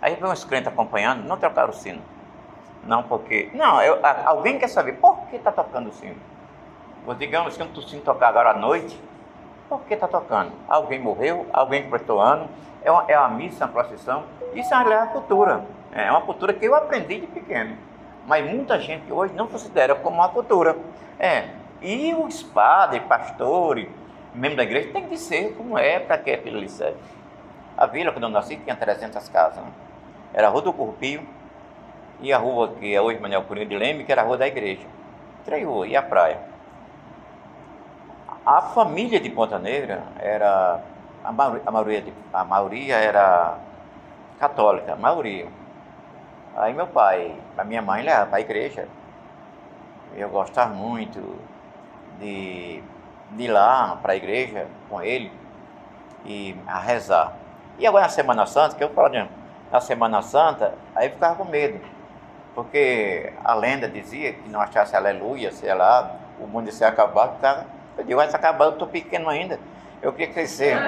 Aí 0.02 0.15
veio 0.15 0.32
uns 0.32 0.43
crentes 0.43 0.67
acompanhando, 0.67 1.26
não 1.26 1.38
trocaram 1.38 1.69
o 1.69 1.74
sino. 1.74 2.02
Não, 2.84 3.04
porque. 3.04 3.50
Não, 3.54 3.82
eu, 3.82 4.00
alguém 4.26 4.58
quer 4.58 4.67
saber 4.67 4.93
por 4.93 5.28
que 5.28 5.36
está 5.36 5.52
tocando 5.52 5.89
o 5.89 5.93
sino. 5.93 6.15
digamos 7.17 7.56
que 7.56 7.63
o 7.63 7.82
sino 7.82 8.02
tocar 8.02 8.30
agora 8.30 8.52
à 8.52 8.54
noite, 8.58 9.00
por 9.71 9.86
que 9.86 9.93
está 9.93 10.05
tocando? 10.05 10.51
Alguém 10.67 10.99
morreu, 10.99 11.47
alguém 11.53 11.89
prestou 11.89 12.19
ano, 12.19 12.49
é 12.84 12.91
uma, 12.91 13.05
é 13.07 13.17
uma 13.17 13.29
missa, 13.29 13.63
uma 13.63 13.71
procissão. 13.71 14.25
Isso 14.53 14.73
é 14.73 14.77
uma 14.77 15.07
cultura. 15.07 15.63
É 15.93 16.12
uma 16.12 16.19
cultura 16.21 16.51
que 16.53 16.65
eu 16.65 16.75
aprendi 16.75 17.21
de 17.21 17.27
pequeno. 17.27 17.77
Mas 18.27 18.45
muita 18.45 18.77
gente 18.81 19.10
hoje 19.10 19.34
não 19.34 19.47
considera 19.47 19.95
como 19.95 20.17
uma 20.17 20.27
cultura. 20.27 20.75
É. 21.17 21.45
E 21.81 22.13
os 22.13 22.43
padres, 22.43 23.01
pastores, 23.03 23.88
membros 24.36 24.57
da 24.57 24.63
igreja, 24.63 24.91
tem 24.91 25.07
que 25.07 25.17
ser 25.17 25.55
como 25.55 25.77
é 25.77 25.99
para 25.99 26.17
que 26.17 26.31
aquilo 26.31 26.60
lhe 26.60 26.67
serve. 26.67 26.97
A 27.77 27.86
vila, 27.86 28.12
quando 28.12 28.25
eu 28.25 28.29
nasci, 28.29 28.57
tinha 28.57 28.75
300 28.75 29.29
casas. 29.29 29.63
Né? 29.63 29.71
Era 30.34 30.47
a 30.47 30.49
Rua 30.49 30.63
do 30.63 30.73
Corpio, 30.73 31.25
e 32.19 32.34
a 32.34 32.38
rua 32.38 32.73
que 32.77 32.93
é 32.93 33.01
hoje 33.01 33.19
Manuel 33.19 33.43
Coringa 33.43 33.67
de 33.67 33.77
Leme, 33.77 34.03
que 34.03 34.12
era 34.12 34.21
a 34.21 34.25
rua 34.25 34.38
da 34.38 34.47
igreja. 34.47 34.86
Três 35.45 35.65
ruas, 35.65 35.89
e 35.89 35.95
a 35.95 36.01
praia. 36.01 36.51
A 38.45 38.62
família 38.62 39.19
de 39.19 39.30
Ponta 39.30 39.60
Negra 39.60 40.04
era, 40.19 40.82
a 41.23 41.32
maioria, 41.32 42.04
a 42.34 42.43
maioria, 42.43 42.95
era 42.95 43.58
católica, 44.39 44.93
a 44.93 44.95
maioria. 44.95 45.47
Aí 46.56 46.73
meu 46.73 46.88
pai, 46.88 47.36
a 47.58 47.63
minha 47.63 47.82
mãe 47.82 48.04
levava 48.04 48.27
para 48.27 48.38
a 48.38 48.41
igreja. 48.41 48.88
Eu 50.15 50.30
gostava 50.30 50.73
muito 50.73 51.39
de, 52.19 52.84
de 53.32 53.43
ir 53.43 53.47
lá 53.47 53.97
para 54.01 54.13
a 54.13 54.15
igreja 54.15 54.67
com 54.89 55.01
ele 55.01 55.32
e 56.25 56.56
a 56.67 56.80
rezar. 56.80 57.34
E 57.77 57.86
agora 57.86 58.06
na 58.06 58.10
Semana 58.10 58.45
Santa, 58.45 58.75
que 58.75 58.84
eu 58.84 58.89
falo 58.89 59.10
de, 59.10 59.25
na 59.71 59.80
Semana 59.80 60.21
Santa, 60.21 60.73
aí 60.95 61.08
eu 61.08 61.13
ficava 61.13 61.36
com 61.36 61.45
medo 61.45 61.80
porque 62.54 63.32
a 63.43 63.54
lenda 63.54 63.88
dizia 63.88 64.34
que 64.34 64.49
não 64.49 64.60
achasse 64.60 64.95
aleluia, 64.95 65.51
sei 65.51 65.73
lá, 65.73 66.15
o 66.39 66.47
mundo 66.47 66.65
ia 66.65 66.71
se 66.71 66.84
acabar, 66.84 67.30
ficava. 67.36 67.65
Eu 67.97 68.04
digo, 68.04 68.15
vai 68.17 68.30
se 68.30 68.36
acabar, 68.36 68.65
eu 68.65 68.71
estou 68.71 68.88
pequeno 68.88 69.30
ainda, 69.30 69.60
eu 70.01 70.12
queria 70.12 70.34
crescer. 70.34 70.77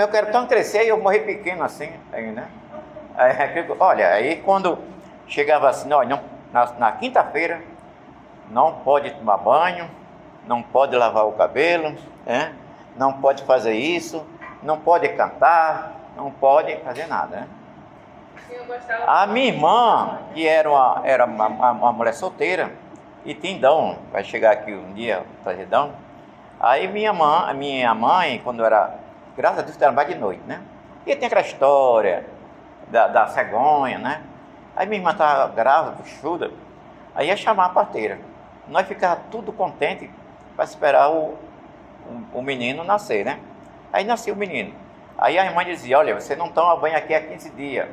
eu 0.00 0.08
quero 0.08 0.32
tão 0.32 0.46
crescer 0.46 0.84
e 0.84 0.88
eu 0.88 1.00
morri 1.00 1.20
pequeno 1.20 1.62
assim, 1.62 1.90
aí, 2.12 2.30
né? 2.32 2.48
Aí, 3.16 3.66
olha, 3.78 4.08
aí 4.08 4.36
quando 4.36 4.78
chegava 5.26 5.68
assim, 5.68 5.92
olha, 5.92 6.22
na, 6.52 6.72
na 6.72 6.92
quinta-feira 6.92 7.62
não 8.50 8.74
pode 8.80 9.10
tomar 9.12 9.38
banho, 9.38 9.88
não 10.46 10.62
pode 10.62 10.96
lavar 10.96 11.26
o 11.26 11.32
cabelo, 11.32 11.94
né? 12.26 12.54
não 12.96 13.12
pode 13.14 13.44
fazer 13.44 13.74
isso, 13.74 14.26
não 14.62 14.78
pode 14.78 15.08
cantar, 15.10 15.94
não 16.16 16.30
pode 16.30 16.76
fazer 16.78 17.06
nada. 17.06 17.36
Né? 17.36 17.48
A 19.06 19.26
minha 19.26 19.48
irmã, 19.48 20.18
que 20.34 20.46
era 20.46 20.68
uma, 20.68 21.00
era 21.04 21.24
uma, 21.24 21.46
uma 21.46 21.92
mulher 21.92 22.14
solteira, 22.14 22.72
e 23.24 23.34
tindão, 23.34 23.98
vai 24.10 24.24
chegar 24.24 24.52
aqui 24.52 24.72
um 24.72 24.92
dia, 24.92 25.24
trazedão. 25.42 25.92
Aí 26.58 26.88
minha 26.88 27.12
mãe, 27.12 27.54
minha 27.54 27.94
mãe, 27.94 28.40
quando 28.42 28.64
era, 28.64 28.94
graças 29.36 29.60
a 29.60 29.62
Deus, 29.62 29.76
trabalhava 29.76 30.12
de 30.12 30.18
noite, 30.18 30.42
né? 30.46 30.60
E 31.06 31.16
tem 31.16 31.26
aquela 31.26 31.40
história 31.40 32.26
da, 32.88 33.08
da 33.08 33.26
cegonha, 33.28 33.98
né? 33.98 34.22
Aí 34.76 34.86
minha 34.86 34.98
irmã 34.98 35.10
estava 35.10 35.52
grávida, 35.52 35.96
puxuda, 35.96 36.50
aí 37.14 37.28
ia 37.28 37.36
chamar 37.36 37.66
a 37.66 37.68
parteira. 37.70 38.18
Nós 38.68 38.86
ficávamos 38.86 39.24
tudo 39.30 39.52
contente 39.52 40.10
para 40.54 40.64
esperar 40.64 41.10
o, 41.10 41.34
o, 42.34 42.38
o, 42.38 42.42
menino 42.42 42.84
nascer, 42.84 43.24
né? 43.24 43.40
Aí 43.92 44.04
nasceu 44.04 44.34
o 44.34 44.36
menino. 44.36 44.72
Aí 45.18 45.38
a 45.38 45.44
irmã 45.44 45.64
dizia, 45.64 45.98
olha, 45.98 46.18
você 46.18 46.36
não 46.36 46.48
toma 46.48 46.76
banho 46.76 46.96
aqui 46.96 47.14
há 47.14 47.20
15 47.20 47.50
dias. 47.50 47.88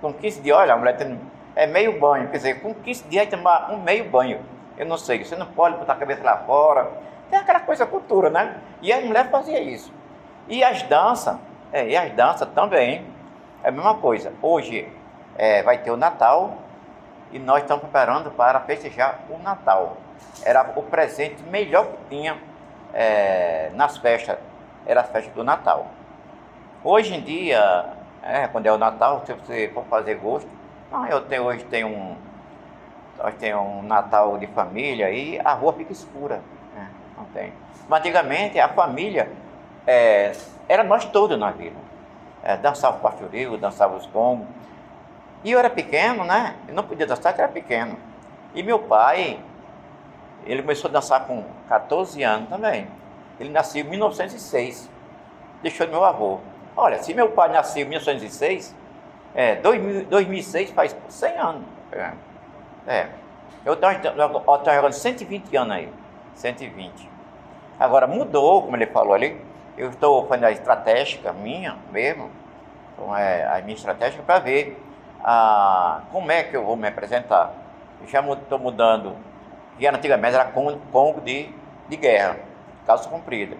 Com 0.00 0.12
15 0.12 0.40
dias, 0.40 0.56
olha, 0.56 0.74
a 0.74 0.76
mulher 0.76 0.96
tem, 0.96 1.20
é 1.54 1.66
meio 1.66 1.98
banho, 1.98 2.28
quer 2.28 2.38
dizer, 2.38 2.60
com 2.60 2.74
15 2.74 3.04
dias 3.08 3.28
tomar 3.28 3.70
um 3.70 3.78
meio 3.78 4.08
banho. 4.08 4.40
Eu 4.76 4.86
não 4.86 4.98
sei, 4.98 5.24
você 5.24 5.36
não 5.36 5.46
pode 5.46 5.76
botar 5.76 5.94
a 5.94 5.96
cabeça 5.96 6.22
lá 6.22 6.38
fora. 6.38 6.90
Tem 7.30 7.38
aquela 7.38 7.60
coisa 7.60 7.86
cultura, 7.86 8.30
né? 8.30 8.60
E 8.82 8.92
a 8.92 9.00
mulher 9.00 9.30
fazia 9.30 9.60
isso. 9.60 9.92
E 10.48 10.62
as 10.62 10.82
danças, 10.82 11.36
é, 11.72 11.88
e 11.88 11.96
as 11.96 12.12
danças 12.12 12.48
também, 12.54 13.04
é 13.64 13.68
a 13.68 13.72
mesma 13.72 13.94
coisa. 13.94 14.32
Hoje 14.40 14.88
é, 15.36 15.62
vai 15.62 15.78
ter 15.78 15.90
o 15.90 15.96
Natal 15.96 16.58
e 17.32 17.38
nós 17.38 17.62
estamos 17.62 17.82
preparando 17.82 18.30
para 18.30 18.60
festejar 18.60 19.20
o 19.30 19.38
Natal. 19.38 19.96
Era 20.44 20.72
o 20.76 20.82
presente 20.82 21.42
melhor 21.44 21.86
que 21.86 21.96
tinha 22.10 22.38
é, 22.92 23.70
nas 23.74 23.96
festas, 23.98 24.38
era 24.86 25.00
a 25.00 25.04
festa 25.04 25.30
do 25.32 25.42
Natal. 25.42 25.86
Hoje 26.84 27.14
em 27.14 27.20
dia, 27.20 27.86
é, 28.22 28.46
quando 28.46 28.66
é 28.66 28.72
o 28.72 28.78
Natal, 28.78 29.22
se 29.26 29.32
você 29.32 29.68
for 29.74 29.84
fazer 29.86 30.14
gosto, 30.16 30.48
ah, 30.92 31.06
eu 31.10 31.20
tenho, 31.22 31.44
hoje 31.44 31.64
tenho 31.64 31.88
um, 31.88 32.16
nós 33.18 33.34
temos 33.36 33.62
um 33.62 33.82
Natal 33.82 34.38
de 34.38 34.46
família 34.48 35.10
e 35.10 35.40
a 35.40 35.52
rua 35.52 35.72
fica 35.72 35.92
escura. 35.92 36.40
Né? 36.74 36.88
Não 37.16 37.24
tem. 37.26 37.52
Mas 37.88 38.00
antigamente 38.00 38.58
a 38.58 38.68
família 38.68 39.30
é, 39.86 40.32
era 40.68 40.82
nós 40.82 41.04
todos 41.06 41.38
na 41.38 41.50
vila. 41.50 41.76
É, 42.42 42.56
dançava 42.56 42.96
o 42.96 43.00
pastoril, 43.00 43.56
dançava 43.56 43.96
os 43.96 44.06
congos. 44.06 44.46
E 45.44 45.52
eu 45.52 45.58
era 45.58 45.70
pequeno, 45.70 46.24
né? 46.24 46.56
Eu 46.68 46.74
não 46.74 46.82
podia 46.82 47.06
dançar 47.06 47.32
porque 47.32 47.42
era 47.42 47.50
pequeno. 47.50 47.96
E 48.54 48.62
meu 48.62 48.78
pai, 48.78 49.38
ele 50.44 50.62
começou 50.62 50.88
a 50.88 50.92
dançar 50.92 51.26
com 51.26 51.44
14 51.68 52.22
anos 52.22 52.48
também. 52.48 52.88
Ele 53.38 53.50
nasceu 53.50 53.84
em 53.84 53.88
1906. 53.88 54.88
Deixou 55.62 55.86
meu 55.88 56.04
avô. 56.04 56.40
Olha, 56.76 57.02
se 57.02 57.14
meu 57.14 57.30
pai 57.30 57.50
nasceu 57.50 57.82
em 57.82 57.88
1906, 57.88 58.74
é, 59.34 59.56
2006 59.56 60.70
faz 60.70 60.96
100 61.08 61.38
anos. 61.38 61.62
É. 61.92 62.12
É. 62.86 63.08
Eu 63.64 63.74
estou 63.74 63.90
jogando 63.92 64.92
120 64.92 65.56
anos 65.56 65.76
aí. 65.76 65.92
120. 66.34 67.08
Agora 67.78 68.06
mudou, 68.06 68.62
como 68.62 68.76
ele 68.76 68.86
falou 68.86 69.14
ali. 69.14 69.40
Eu 69.76 69.90
estou 69.90 70.26
fazendo 70.26 70.44
a 70.44 70.52
estratégica 70.52 71.32
minha 71.32 71.76
mesmo. 71.90 72.30
Então 72.92 73.14
é 73.16 73.44
a 73.58 73.60
minha 73.62 73.74
estratégia 73.74 74.22
para 74.22 74.38
ver 74.38 74.82
a, 75.22 76.02
como 76.12 76.30
é 76.30 76.44
que 76.44 76.56
eu 76.56 76.64
vou 76.64 76.76
me 76.76 76.88
apresentar. 76.88 77.52
Eu 78.00 78.08
já 78.08 78.20
estou 78.32 78.58
mudando. 78.58 79.16
E 79.78 79.86
antigamente 79.86 80.34
era 80.34 80.46
Congo 80.46 81.20
de, 81.20 81.50
de 81.88 81.96
guerra, 81.96 82.38
calça 82.86 83.08
comprida. 83.08 83.56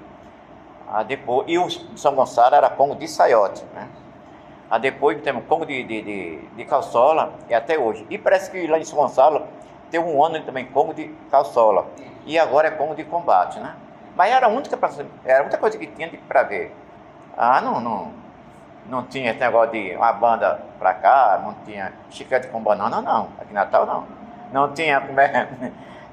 Ah, 0.88 1.02
depois, 1.02 1.46
e 1.48 1.58
o 1.58 1.68
São 1.98 2.14
Gonçalo 2.14 2.54
era 2.54 2.70
Congo 2.70 2.94
de 2.94 3.08
saiote. 3.08 3.64
Né? 3.74 3.88
Aí 4.70 4.80
depois 4.80 5.20
temos 5.22 5.44
Congo 5.46 5.64
de, 5.64 5.84
de, 5.84 6.02
de, 6.02 6.38
de 6.48 6.64
calçola 6.64 7.32
e 7.48 7.54
até 7.54 7.78
hoje. 7.78 8.06
E 8.10 8.18
parece 8.18 8.50
que 8.50 8.66
lá 8.66 8.78
em 8.78 8.84
São 8.84 8.98
Gonçalo 8.98 9.46
tem 9.90 10.00
um 10.00 10.22
ano 10.22 10.40
também 10.42 10.66
Congo 10.66 10.92
de 10.92 11.08
calçola. 11.30 11.86
E 12.24 12.38
agora 12.38 12.68
é 12.68 12.70
Congo 12.72 12.94
de 12.94 13.04
combate, 13.04 13.60
né? 13.60 13.76
Mas 14.16 14.32
era 14.32 14.46
a 14.46 14.48
única, 14.48 14.78
era 15.24 15.40
a 15.40 15.42
única 15.42 15.58
coisa 15.58 15.78
que 15.78 15.86
tinha 15.86 16.10
para 16.26 16.42
ver. 16.42 16.74
Ah, 17.36 17.60
não, 17.60 17.80
não, 17.80 18.12
não 18.88 19.04
tinha 19.04 19.30
esse 19.30 19.38
negócio 19.38 19.72
de 19.72 19.94
uma 19.94 20.12
banda 20.12 20.60
para 20.78 20.94
cá, 20.94 21.40
não 21.44 21.54
tinha 21.64 21.92
chiclete 22.10 22.48
com 22.48 22.60
banana, 22.60 23.00
não. 23.00 23.28
Aqui 23.38 23.50
em 23.50 23.54
Natal 23.54 23.86
não. 23.86 24.04
Não 24.52 24.72
tinha 24.72 25.00
como 25.00 25.20
é, 25.20 25.48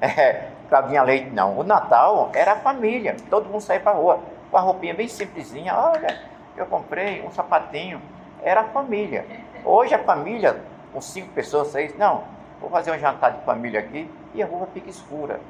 é 0.00 1.02
Leite, 1.02 1.30
não. 1.30 1.58
O 1.58 1.64
Natal 1.64 2.30
era 2.34 2.52
a 2.52 2.56
família, 2.56 3.16
todo 3.30 3.48
mundo 3.48 3.60
saía 3.60 3.80
para 3.80 3.92
rua, 3.96 4.20
com 4.50 4.56
a 4.56 4.60
roupinha 4.60 4.94
bem 4.94 5.08
simplesinha. 5.08 5.74
Olha, 5.74 6.20
eu 6.56 6.66
comprei 6.66 7.22
um 7.22 7.30
sapatinho 7.30 8.00
era 8.44 8.60
a 8.60 8.64
família. 8.64 9.26
Hoje 9.64 9.94
a 9.94 9.98
família, 9.98 10.62
com 10.92 11.00
cinco 11.00 11.32
pessoas, 11.32 11.68
seis, 11.68 11.96
não, 11.96 12.24
vou 12.60 12.68
fazer 12.68 12.92
um 12.92 12.98
jantar 12.98 13.32
de 13.32 13.44
família 13.44 13.80
aqui 13.80 14.08
e 14.34 14.42
a 14.42 14.46
rua 14.46 14.68
fica 14.72 14.90
escura. 14.90 15.40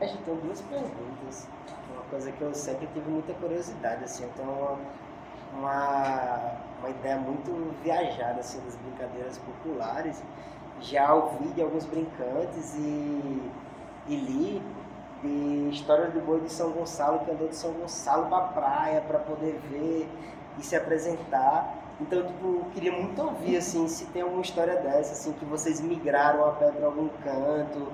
A 0.00 0.06
gente 0.06 0.22
tem 0.22 0.36
duas 0.36 0.60
perguntas. 0.62 1.48
Uma 1.92 2.02
coisa 2.08 2.30
que 2.30 2.40
eu 2.40 2.54
sempre 2.54 2.86
tive 2.94 3.10
muita 3.10 3.34
curiosidade, 3.34 4.04
assim, 4.04 4.28
uma, 4.38 4.78
uma, 5.58 6.52
uma 6.78 6.90
ideia 6.90 7.16
muito 7.16 7.74
viajada 7.82 8.38
assim, 8.40 8.60
das 8.60 8.76
brincadeiras 8.76 9.38
populares. 9.38 10.22
Já 10.80 11.12
ouvi 11.14 11.48
de 11.48 11.62
alguns 11.62 11.84
brincantes 11.84 12.76
e, 12.76 13.50
e 14.06 14.14
li 14.14 14.62
de 15.22 15.70
histórias 15.70 16.12
do 16.12 16.20
boi 16.20 16.40
de 16.42 16.52
São 16.52 16.70
Gonçalo, 16.70 17.20
que 17.20 17.30
andou 17.30 17.48
de 17.48 17.56
São 17.56 17.72
Gonçalo 17.72 18.26
para 18.26 18.36
a 18.36 18.48
praia 18.48 19.00
para 19.00 19.18
poder 19.18 19.58
ver 19.68 20.08
e 20.58 20.62
se 20.62 20.76
apresentar. 20.76 21.85
Então, 21.98 22.22
tipo, 22.24 22.66
queria 22.74 22.92
muito 22.92 23.22
ouvir, 23.22 23.56
assim, 23.56 23.88
se 23.88 24.04
tem 24.06 24.20
alguma 24.20 24.42
história 24.42 24.76
dessa, 24.76 25.12
assim, 25.12 25.32
que 25.32 25.46
vocês 25.46 25.80
migraram 25.80 26.44
a 26.44 26.52
pé 26.52 26.70
para 26.70 26.86
algum 26.86 27.08
canto, 27.24 27.90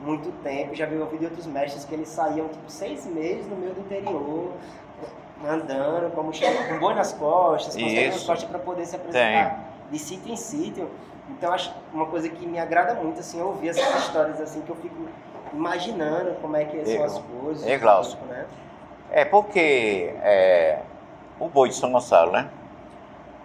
muito 0.00 0.32
tempo. 0.42 0.74
Já 0.74 0.86
vi 0.86 0.96
ouvido 0.96 1.20
de 1.20 1.26
outros 1.26 1.46
mestres 1.46 1.84
que 1.84 1.94
eles 1.94 2.08
saíam, 2.08 2.48
tipo, 2.48 2.70
seis 2.70 3.04
meses 3.06 3.46
no 3.46 3.56
meio 3.56 3.74
do 3.74 3.80
interior, 3.80 4.52
andando, 5.46 6.14
com, 6.14 6.22
mochila, 6.22 6.64
com 6.64 6.78
boi 6.78 6.94
nas 6.94 7.12
costas, 7.12 7.74
com 7.74 7.82
nas 7.82 8.24
costas 8.24 8.44
para 8.44 8.58
poder 8.58 8.86
se 8.86 8.96
apresentar 8.96 9.50
tem. 9.50 9.58
de 9.90 9.98
sítio 9.98 10.32
em 10.32 10.36
sítio. 10.36 10.90
Então, 11.28 11.52
acho 11.52 11.74
uma 11.92 12.06
coisa 12.06 12.30
que 12.30 12.46
me 12.46 12.58
agrada 12.58 12.94
muito, 12.94 13.20
assim, 13.20 13.40
ouvir 13.40 13.68
essas 13.68 14.04
histórias, 14.04 14.40
assim, 14.40 14.62
que 14.62 14.70
eu 14.70 14.76
fico 14.76 14.96
imaginando 15.52 16.36
como 16.40 16.56
é 16.56 16.64
que 16.64 16.84
são 16.86 17.04
as 17.04 17.18
coisas. 17.18 17.66
É, 17.66 17.76
Glaucio. 17.76 18.18
Né? 18.28 18.46
É 19.10 19.26
porque 19.26 20.14
é, 20.22 20.78
o 21.38 21.48
boi 21.48 21.68
de 21.68 21.74
São 21.74 21.92
Gonçalo, 21.92 22.32
né? 22.32 22.48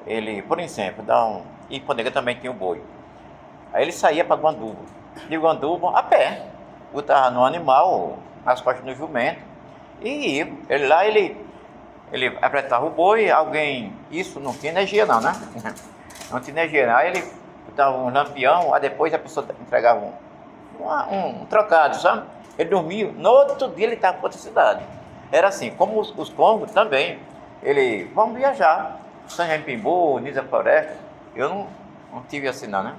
Ele, 0.08 0.42
por 0.42 0.60
exemplo, 0.60 1.04
dá 1.04 1.24
um. 1.26 1.44
E 1.70 1.80
Ponega 1.80 2.10
também 2.10 2.36
tinha 2.36 2.52
o 2.52 2.56
um 2.56 2.58
boi. 2.58 2.82
Aí 3.74 3.84
ele 3.84 3.92
saía 3.92 4.24
para 4.24 4.38
Guanduba. 4.38 4.80
De 5.28 5.36
Guanduba 5.38 6.00
a 6.00 6.02
pé. 6.02 6.46
Botava 6.94 7.30
no 7.30 7.44
animal, 7.44 8.18
nas 8.46 8.62
costas 8.62 8.86
do 8.86 8.96
jumento. 8.96 9.42
E 10.02 10.38
ia. 10.38 10.54
Ele 10.70 10.88
lá, 10.88 11.06
ele, 11.06 11.36
ele 12.12 12.38
apertava 12.42 12.86
o 12.86 12.90
boi, 12.90 13.30
alguém. 13.30 13.94
Isso 14.10 14.40
não 14.40 14.54
tinha 14.54 14.72
energia, 14.72 15.06
não, 15.06 15.20
né? 15.22 15.34
Não 16.30 16.42
tinha 16.42 16.54
energia. 16.54 16.94
Aí 16.94 17.12
ele 17.12 17.24
botava 17.66 17.96
um 17.96 18.10
lampião, 18.10 18.74
aí 18.74 18.82
depois 18.82 19.14
a 19.14 19.18
pessoa 19.18 19.46
entregava 19.62 20.02
um, 20.02 20.12
um, 20.84 21.42
um 21.42 21.46
trocado, 21.46 21.96
sabe? 21.96 22.28
Ele 22.58 22.70
dormia. 22.70 23.10
No 23.14 23.30
outro 23.30 23.70
dia 23.70 23.86
ele 23.86 23.96
estava 23.96 24.18
para 24.18 24.26
outra 24.26 24.40
cidade. 24.40 24.84
Era 25.32 25.48
assim, 25.48 25.72
como 25.72 26.02
os, 26.02 26.14
os 26.18 26.30
congos 26.30 26.72
também. 26.72 27.18
Ele, 27.64 28.12
vamos 28.14 28.36
viajar. 28.36 29.00
São 29.28 29.46
João 29.46 29.62
Pimbu, 29.62 30.20
Nisa 30.20 30.44
Floresta, 30.44 30.96
eu 31.36 31.50
não, 31.50 31.68
não 32.14 32.24
tive 32.24 32.48
assim 32.48 32.68
não, 32.68 32.84
né? 32.84 32.96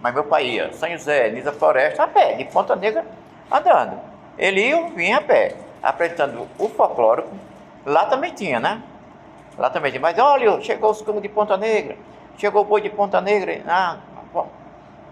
Mas 0.00 0.14
meu 0.14 0.24
pai 0.24 0.46
ia, 0.46 0.72
São 0.72 0.88
José, 0.90 1.30
Nisa 1.30 1.52
Floresta, 1.52 2.04
a 2.04 2.08
pé, 2.08 2.34
de 2.34 2.44
Ponta 2.44 2.74
Negra, 2.74 3.04
andando. 3.50 4.00
Ele 4.38 4.68
ia, 4.68 4.88
vinha 4.90 5.18
a 5.18 5.20
pé, 5.20 5.54
apresentando 5.82 6.46
o 6.58 6.68
folclórico. 6.68 7.28
Lá 7.84 8.06
também 8.06 8.32
tinha, 8.32 8.60
né? 8.60 8.82
Lá 9.56 9.68
também 9.70 9.90
tinha. 9.90 10.00
Mas 10.00 10.18
olha, 10.18 10.60
chegou 10.60 10.90
os 10.90 11.02
cumos 11.02 11.22
de 11.22 11.28
Ponta 11.28 11.56
Negra, 11.56 11.96
chegou 12.36 12.62
o 12.62 12.64
boi 12.64 12.80
de 12.80 12.90
Ponta 12.90 13.20
Negra. 13.20 13.60
Ah, 13.66 13.96
bom. 14.32 14.48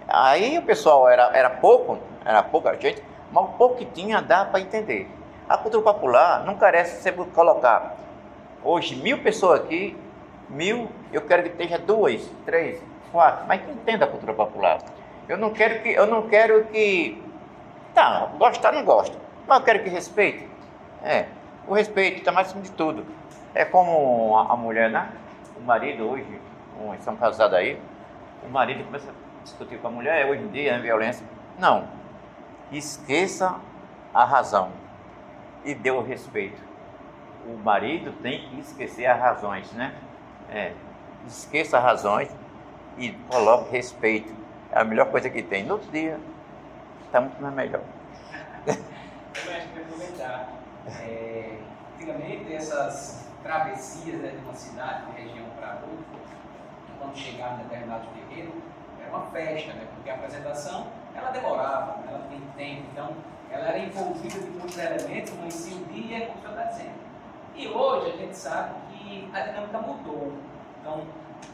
Aí 0.09 0.57
o 0.59 0.62
pessoal 0.62 1.09
era, 1.09 1.31
era 1.37 1.51
pouco, 1.51 1.99
era 2.25 2.42
pouca 2.42 2.75
gente, 2.81 3.03
mas 3.33 3.45
o 3.45 3.49
pouco 3.49 3.77
que 3.77 3.85
tinha 3.87 4.23
dá 4.23 4.45
para 4.45 4.61
entender. 4.61 5.11
A 5.49 5.57
cultura 5.57 5.83
popular 5.83 6.45
não 6.45 6.55
carece 6.57 6.97
de 6.97 7.03
você 7.03 7.12
colocar 7.12 7.97
hoje 8.64 8.97
mil 8.97 9.19
pessoas 9.19 9.61
aqui 9.61 9.97
mil, 10.48 10.88
eu 11.12 11.22
quero 11.22 11.42
que 11.42 11.48
esteja 11.50 11.78
duas, 11.78 12.22
três, 12.44 12.82
quatro, 13.12 13.46
mas 13.46 13.62
que 13.62 13.70
entenda 13.70 14.04
a 14.04 14.09
cultura 14.09 14.32
popular. 14.32 14.78
Eu 15.28 15.37
não 15.37 15.50
quero 15.50 15.82
que, 15.82 15.90
eu 15.90 16.06
não 16.06 16.28
quero 16.28 16.64
que, 16.66 17.22
tá, 17.94 18.30
gostar 18.38 18.72
não 18.72 18.85
gosta, 18.85 19.16
mas 19.46 19.59
eu 19.59 19.64
quero 19.64 19.82
que 19.82 19.88
respeite. 19.88 20.46
É, 21.02 21.26
o 21.66 21.74
respeito 21.74 22.18
está 22.18 22.32
mais 22.32 22.48
acima 22.48 22.62
de 22.62 22.70
tudo. 22.72 23.04
É 23.54 23.64
como 23.64 24.37
a, 24.37 24.52
a 24.52 24.56
mulher, 24.56 24.90
né? 24.90 25.11
O 25.56 25.61
marido 25.62 26.09
hoje, 26.09 26.40
um, 26.80 26.94
estão 26.94 27.16
casados 27.16 27.56
aí, 27.56 27.80
o 28.46 28.50
marido 28.50 28.85
começa 28.85 29.11
a 29.11 29.42
discutir 29.42 29.78
com 29.78 29.88
a 29.88 29.90
mulher, 29.90 30.26
hoje 30.26 30.42
em 30.42 30.48
dia, 30.48 30.74
é 30.74 30.78
violência. 30.78 31.26
Não. 31.59 31.88
Esqueça 32.70 33.56
a 34.12 34.24
razão 34.24 34.70
e 35.64 35.74
dê 35.74 35.90
o 35.90 36.02
respeito. 36.02 36.61
O 37.46 37.56
marido 37.56 38.12
tem 38.22 38.48
que 38.48 38.61
esquecer 38.61 39.06
as 39.06 39.18
razões, 39.18 39.72
né? 39.72 39.94
É, 40.50 40.72
esqueça 41.26 41.78
razões 41.78 42.28
e 42.98 43.12
coloque 43.28 43.70
respeito. 43.70 44.32
É 44.70 44.80
a 44.80 44.85
melhor 44.85 45.11
coisa 45.11 45.28
que 45.30 45.42
tem. 45.42 45.64
No 45.64 45.74
outro 45.74 45.90
dia, 45.90 46.18
está 47.04 47.20
muito 47.20 47.40
mais 47.40 47.54
melhor. 47.54 47.82
Eu 48.66 48.72
acho 48.72 49.68
que 49.68 49.80
aproveitar. 49.80 50.48
É, 51.00 51.59
antigamente, 51.94 52.54
essas 52.54 53.28
travessias 53.42 54.20
né, 54.20 54.30
de 54.30 54.44
uma 54.44 54.54
cidade, 54.54 55.06
de 55.06 55.22
região 55.22 55.46
para 55.59 55.74
outra, 55.74 56.26
quando 56.98 57.16
chegava 57.16 57.54
em 57.54 57.64
determinado 57.64 58.06
terreiro, 58.09 58.52
era 59.00 59.11
uma 59.11 59.26
festa, 59.26 59.72
né, 59.72 59.87
porque 59.94 60.11
a 60.11 60.14
apresentação 60.14 60.88
ela 61.14 61.30
demorava, 61.30 62.02
ela 62.09 62.26
tem 62.28 62.40
tempo, 62.56 62.87
então 62.92 63.16
ela 63.50 63.68
era 63.68 63.78
envolvida 63.78 64.40
de 64.40 64.50
muitos 64.50 64.76
elementos, 64.76 65.32
si 65.54 65.74
o 65.74 65.85
dia, 65.92 66.26
como 66.26 66.38
o 66.38 66.42
senhor 66.42 66.59
está 66.59 66.62
dizendo. 66.64 67.06
E 67.54 67.68
hoje 67.68 68.12
a 68.12 68.16
gente 68.16 68.37
sabe 68.37 68.74
que 69.07 69.31
a 69.33 69.40
dinâmica 69.40 69.79
mudou. 69.79 70.33
Então, 70.81 71.03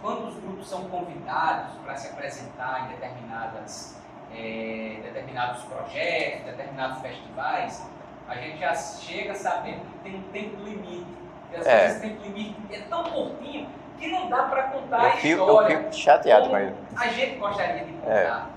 quando 0.00 0.28
os 0.28 0.34
grupos 0.36 0.68
são 0.68 0.84
convidados 0.88 1.74
para 1.84 1.96
se 1.96 2.08
apresentar 2.08 2.86
em 2.86 2.88
determinadas, 2.94 4.00
é, 4.34 5.00
determinados 5.02 5.62
projetos, 5.64 6.44
determinados 6.46 7.00
festivais, 7.00 7.86
a 8.28 8.34
gente 8.36 8.58
já 8.58 8.74
chega 8.74 9.34
sabendo 9.34 9.80
que 9.80 9.98
tem 10.04 10.16
um 10.16 10.22
tempo 10.32 10.56
limite. 10.62 11.06
E 11.52 11.56
às 11.56 11.66
É. 11.66 11.86
vezes 11.86 12.00
tem 12.00 12.16
um 12.16 12.22
limite 12.22 12.56
é 12.72 12.80
tão 12.88 13.04
curtinho 13.04 13.68
que 13.98 14.08
não 14.10 14.28
dá 14.28 14.44
para 14.44 14.62
contar 14.64 15.02
Eu 15.02 15.08
a 15.08 15.12
fico, 15.12 15.26
eu 15.26 15.46
história 15.46 15.78
fico 15.78 15.94
chateado 15.94 16.56
ele. 16.56 16.74
a 16.96 17.08
gente 17.08 17.36
gostaria 17.38 17.84
de 17.84 17.92
contar. 17.92 18.50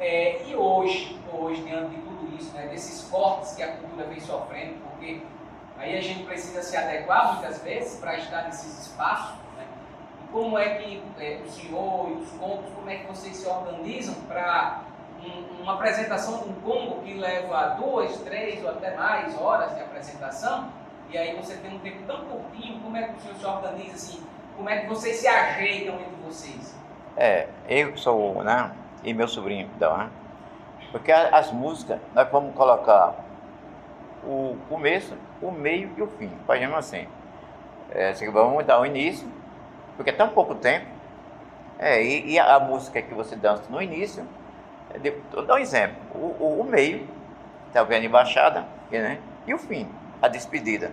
É, 0.00 0.42
e 0.46 0.56
hoje, 0.56 1.20
hoje, 1.32 1.62
diante 1.62 1.90
de 1.94 2.02
tudo 2.02 2.34
isso, 2.36 2.52
né, 2.56 2.66
desses 2.66 3.08
cortes 3.08 3.54
que 3.54 3.62
a 3.62 3.76
cultura 3.76 4.06
vem 4.06 4.18
sofrendo, 4.20 4.74
porque 4.90 5.22
aí 5.78 5.96
a 5.98 6.00
gente 6.00 6.24
precisa 6.24 6.62
se 6.62 6.76
adequar 6.76 7.34
muitas 7.34 7.62
vezes 7.62 7.98
para 7.98 8.16
estar 8.16 8.42
nesses 8.44 8.86
espaços, 8.86 9.36
né? 9.56 9.64
E 10.24 10.32
como 10.32 10.58
é 10.58 10.74
que 10.76 11.02
é, 11.18 11.40
o 11.44 11.50
senhor 11.50 12.10
e 12.10 12.12
os 12.14 12.30
combos, 12.32 12.70
como 12.74 12.88
é 12.90 12.96
que 12.96 13.06
vocês 13.06 13.36
se 13.36 13.46
organizam 13.48 14.14
para 14.28 14.80
um- 15.24 15.62
uma 15.62 15.74
apresentação 15.74 16.42
de 16.42 16.48
um 16.50 16.54
combo 16.60 17.02
que 17.02 17.14
leva 17.14 17.76
duas, 17.80 18.16
três 18.18 18.62
ou 18.62 18.70
até 18.70 18.94
mais 18.94 19.38
horas 19.40 19.74
de 19.74 19.80
apresentação, 19.80 20.68
e 21.10 21.16
aí 21.18 21.34
você 21.36 21.56
tem 21.56 21.74
um 21.74 21.78
tempo 21.78 22.02
tão 22.06 22.24
curtinho, 22.24 22.80
como 22.80 22.96
é 22.96 23.04
que 23.04 23.14
o 23.16 23.20
senhor 23.20 23.36
se 23.36 23.46
organiza 23.46 23.94
assim? 23.94 24.26
Como 24.56 24.68
é 24.68 24.78
que 24.80 24.86
vocês 24.86 25.16
se 25.16 25.26
ajeitam 25.26 25.94
entre 25.94 26.16
vocês? 26.24 26.74
É, 27.16 27.48
eu 27.68 27.96
sou, 27.96 28.42
né? 28.42 28.70
E 29.02 29.12
meu 29.14 29.28
sobrinho, 29.28 29.68
então, 29.76 29.96
né? 29.96 30.10
Porque 30.92 31.10
as 31.10 31.50
músicas, 31.50 31.98
nós 32.14 32.28
vamos 32.30 32.54
colocar 32.54 33.14
o 34.26 34.56
começo, 34.68 35.16
o 35.40 35.50
meio 35.50 35.90
e 35.96 36.02
o 36.02 36.06
fim, 36.06 36.30
exemplo 36.46 36.76
assim. 36.76 37.06
É, 37.90 38.12
vamos 38.30 38.64
dar 38.64 38.80
o 38.80 38.86
início, 38.86 39.28
porque 39.96 40.10
é 40.10 40.12
tão 40.12 40.28
pouco 40.28 40.54
tempo. 40.54 40.86
É, 41.78 42.02
e, 42.02 42.32
e 42.32 42.38
a, 42.38 42.58
música 42.60 43.02
que 43.02 43.14
você 43.14 43.36
dança 43.36 43.64
no 43.68 43.82
início, 43.82 44.26
é 44.92 44.98
de- 44.98 45.14
vou 45.32 45.44
dar 45.44 45.54
um 45.54 45.58
exemplo, 45.58 45.96
o, 46.14 46.36
o, 46.40 46.60
o 46.60 46.64
meio, 46.64 47.06
tá 47.72 47.82
vendo 47.82 48.06
embaixada, 48.06 48.64
né? 48.90 49.18
E 49.46 49.52
o 49.52 49.58
fim, 49.58 49.88
a 50.22 50.28
despedida. 50.28 50.92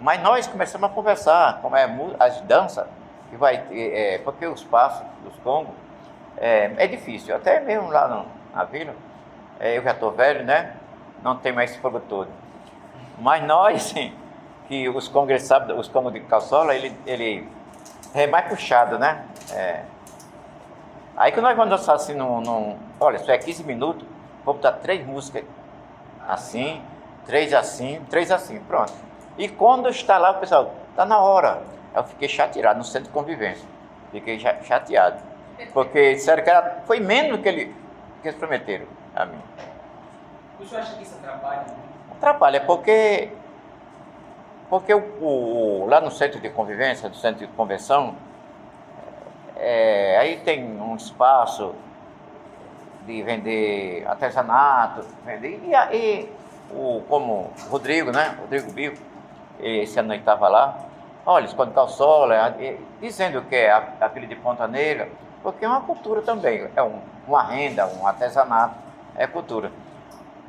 Mas 0.00 0.20
nós 0.20 0.46
começamos 0.46 0.90
a 0.90 0.92
conversar, 0.92 1.60
como 1.62 1.76
é 1.76 1.86
as 2.18 2.40
danças, 2.42 2.86
que 3.30 3.36
vai 3.36 3.62
ter, 3.62 3.94
é, 3.94 4.18
porque 4.18 4.46
os 4.46 4.64
passos 4.64 5.06
dos 5.22 5.34
congos 5.44 5.74
é, 6.36 6.72
é 6.76 6.86
difícil, 6.86 7.34
até 7.34 7.60
mesmo 7.60 7.88
lá 7.88 8.08
no, 8.08 8.26
na 8.54 8.64
vila, 8.64 8.94
é, 9.60 9.78
eu 9.78 9.82
já 9.82 9.92
estou 9.92 10.10
velho, 10.10 10.44
né? 10.44 10.74
Não 11.22 11.36
tem 11.36 11.52
mais 11.52 11.70
esse 11.70 11.80
fogo 11.80 12.00
todo. 12.00 12.41
Mas 13.18 13.44
nós, 13.44 13.94
que 14.68 14.88
os 14.88 15.08
congos, 15.08 15.42
sabe, 15.42 15.72
os 15.72 15.88
congos 15.88 16.12
de 16.12 16.20
calçola, 16.20 16.74
ele, 16.74 16.96
ele 17.06 17.48
é 18.14 18.26
mais 18.26 18.46
puxado, 18.48 18.98
né? 18.98 19.24
É. 19.52 19.82
Aí 21.16 21.30
que 21.30 21.40
nós 21.40 21.54
vamos 21.56 21.70
dançar 21.70 21.94
assim, 21.96 22.14
num, 22.14 22.40
num, 22.40 22.78
olha, 22.98 23.16
isso 23.16 23.30
é 23.30 23.36
15 23.38 23.64
minutos, 23.64 24.06
vou 24.44 24.54
botar 24.54 24.72
três 24.72 25.06
músicas 25.06 25.44
assim, 26.26 26.82
três 27.26 27.52
assim, 27.52 28.00
três 28.08 28.30
assim, 28.30 28.58
pronto. 28.60 28.92
E 29.36 29.48
quando 29.48 29.88
está 29.88 30.18
lá, 30.18 30.30
o 30.32 30.40
pessoal, 30.40 30.74
está 30.90 31.04
na 31.04 31.18
hora. 31.18 31.62
Eu 31.94 32.04
fiquei 32.04 32.28
chateado 32.28 32.78
no 32.78 32.84
centro 32.84 33.08
de 33.08 33.14
convivência. 33.14 33.66
Fiquei 34.10 34.38
cha- 34.38 34.62
chateado. 34.62 35.18
Porque 35.72 36.14
disseram 36.14 36.42
que 36.42 36.50
era, 36.50 36.82
foi 36.86 36.98
menos 37.00 37.36
do 37.36 37.42
que, 37.42 37.48
ele, 37.48 37.74
que 38.22 38.28
eles 38.28 38.38
prometeram 38.38 38.86
a 39.14 39.26
mim. 39.26 39.38
O 40.58 40.66
senhor 40.66 40.80
acha 40.80 40.96
que 40.96 41.02
isso 41.02 41.14
atrapalha? 41.22 41.64
Atrapalha, 42.26 42.60
porque, 42.60 43.30
porque 44.70 44.94
o, 44.94 45.00
o- 45.20 45.86
lá 45.88 46.00
no 46.00 46.08
centro 46.08 46.38
de 46.38 46.48
convivência, 46.50 47.08
no 47.08 47.16
centro 47.16 47.44
de 47.44 47.52
convenção, 47.54 48.14
é, 49.56 50.16
aí 50.20 50.36
tem 50.38 50.64
um 50.80 50.94
espaço 50.94 51.74
de 53.06 53.20
vender 53.24 54.06
artesanato, 54.06 55.04
vender, 55.26 55.60
e 55.66 55.74
aí, 55.74 56.32
o, 56.70 57.02
como 57.08 57.50
o 57.66 57.68
Rodrigo, 57.68 58.12
né? 58.12 58.36
Rodrigo 58.40 58.70
Bico, 58.70 58.98
esse 59.58 59.98
ano 59.98 60.12
ele 60.12 60.20
estava 60.20 60.46
lá, 60.46 60.78
olha, 61.26 61.46
esconde 61.46 61.72
calçola, 61.72 62.54
e- 62.60 62.78
dizendo 63.00 63.42
que 63.42 63.56
é 63.56 63.72
a, 63.72 63.82
a 64.00 64.08
filha 64.08 64.28
de 64.28 64.36
Ponta 64.36 64.68
Negra, 64.68 65.08
porque 65.42 65.64
é 65.64 65.68
uma 65.68 65.80
cultura 65.80 66.22
também, 66.22 66.68
é 66.76 66.82
um- 66.84 67.00
uma 67.26 67.42
renda, 67.42 67.84
um 67.88 68.06
artesanato, 68.06 68.76
é 69.16 69.26
cultura. 69.26 69.72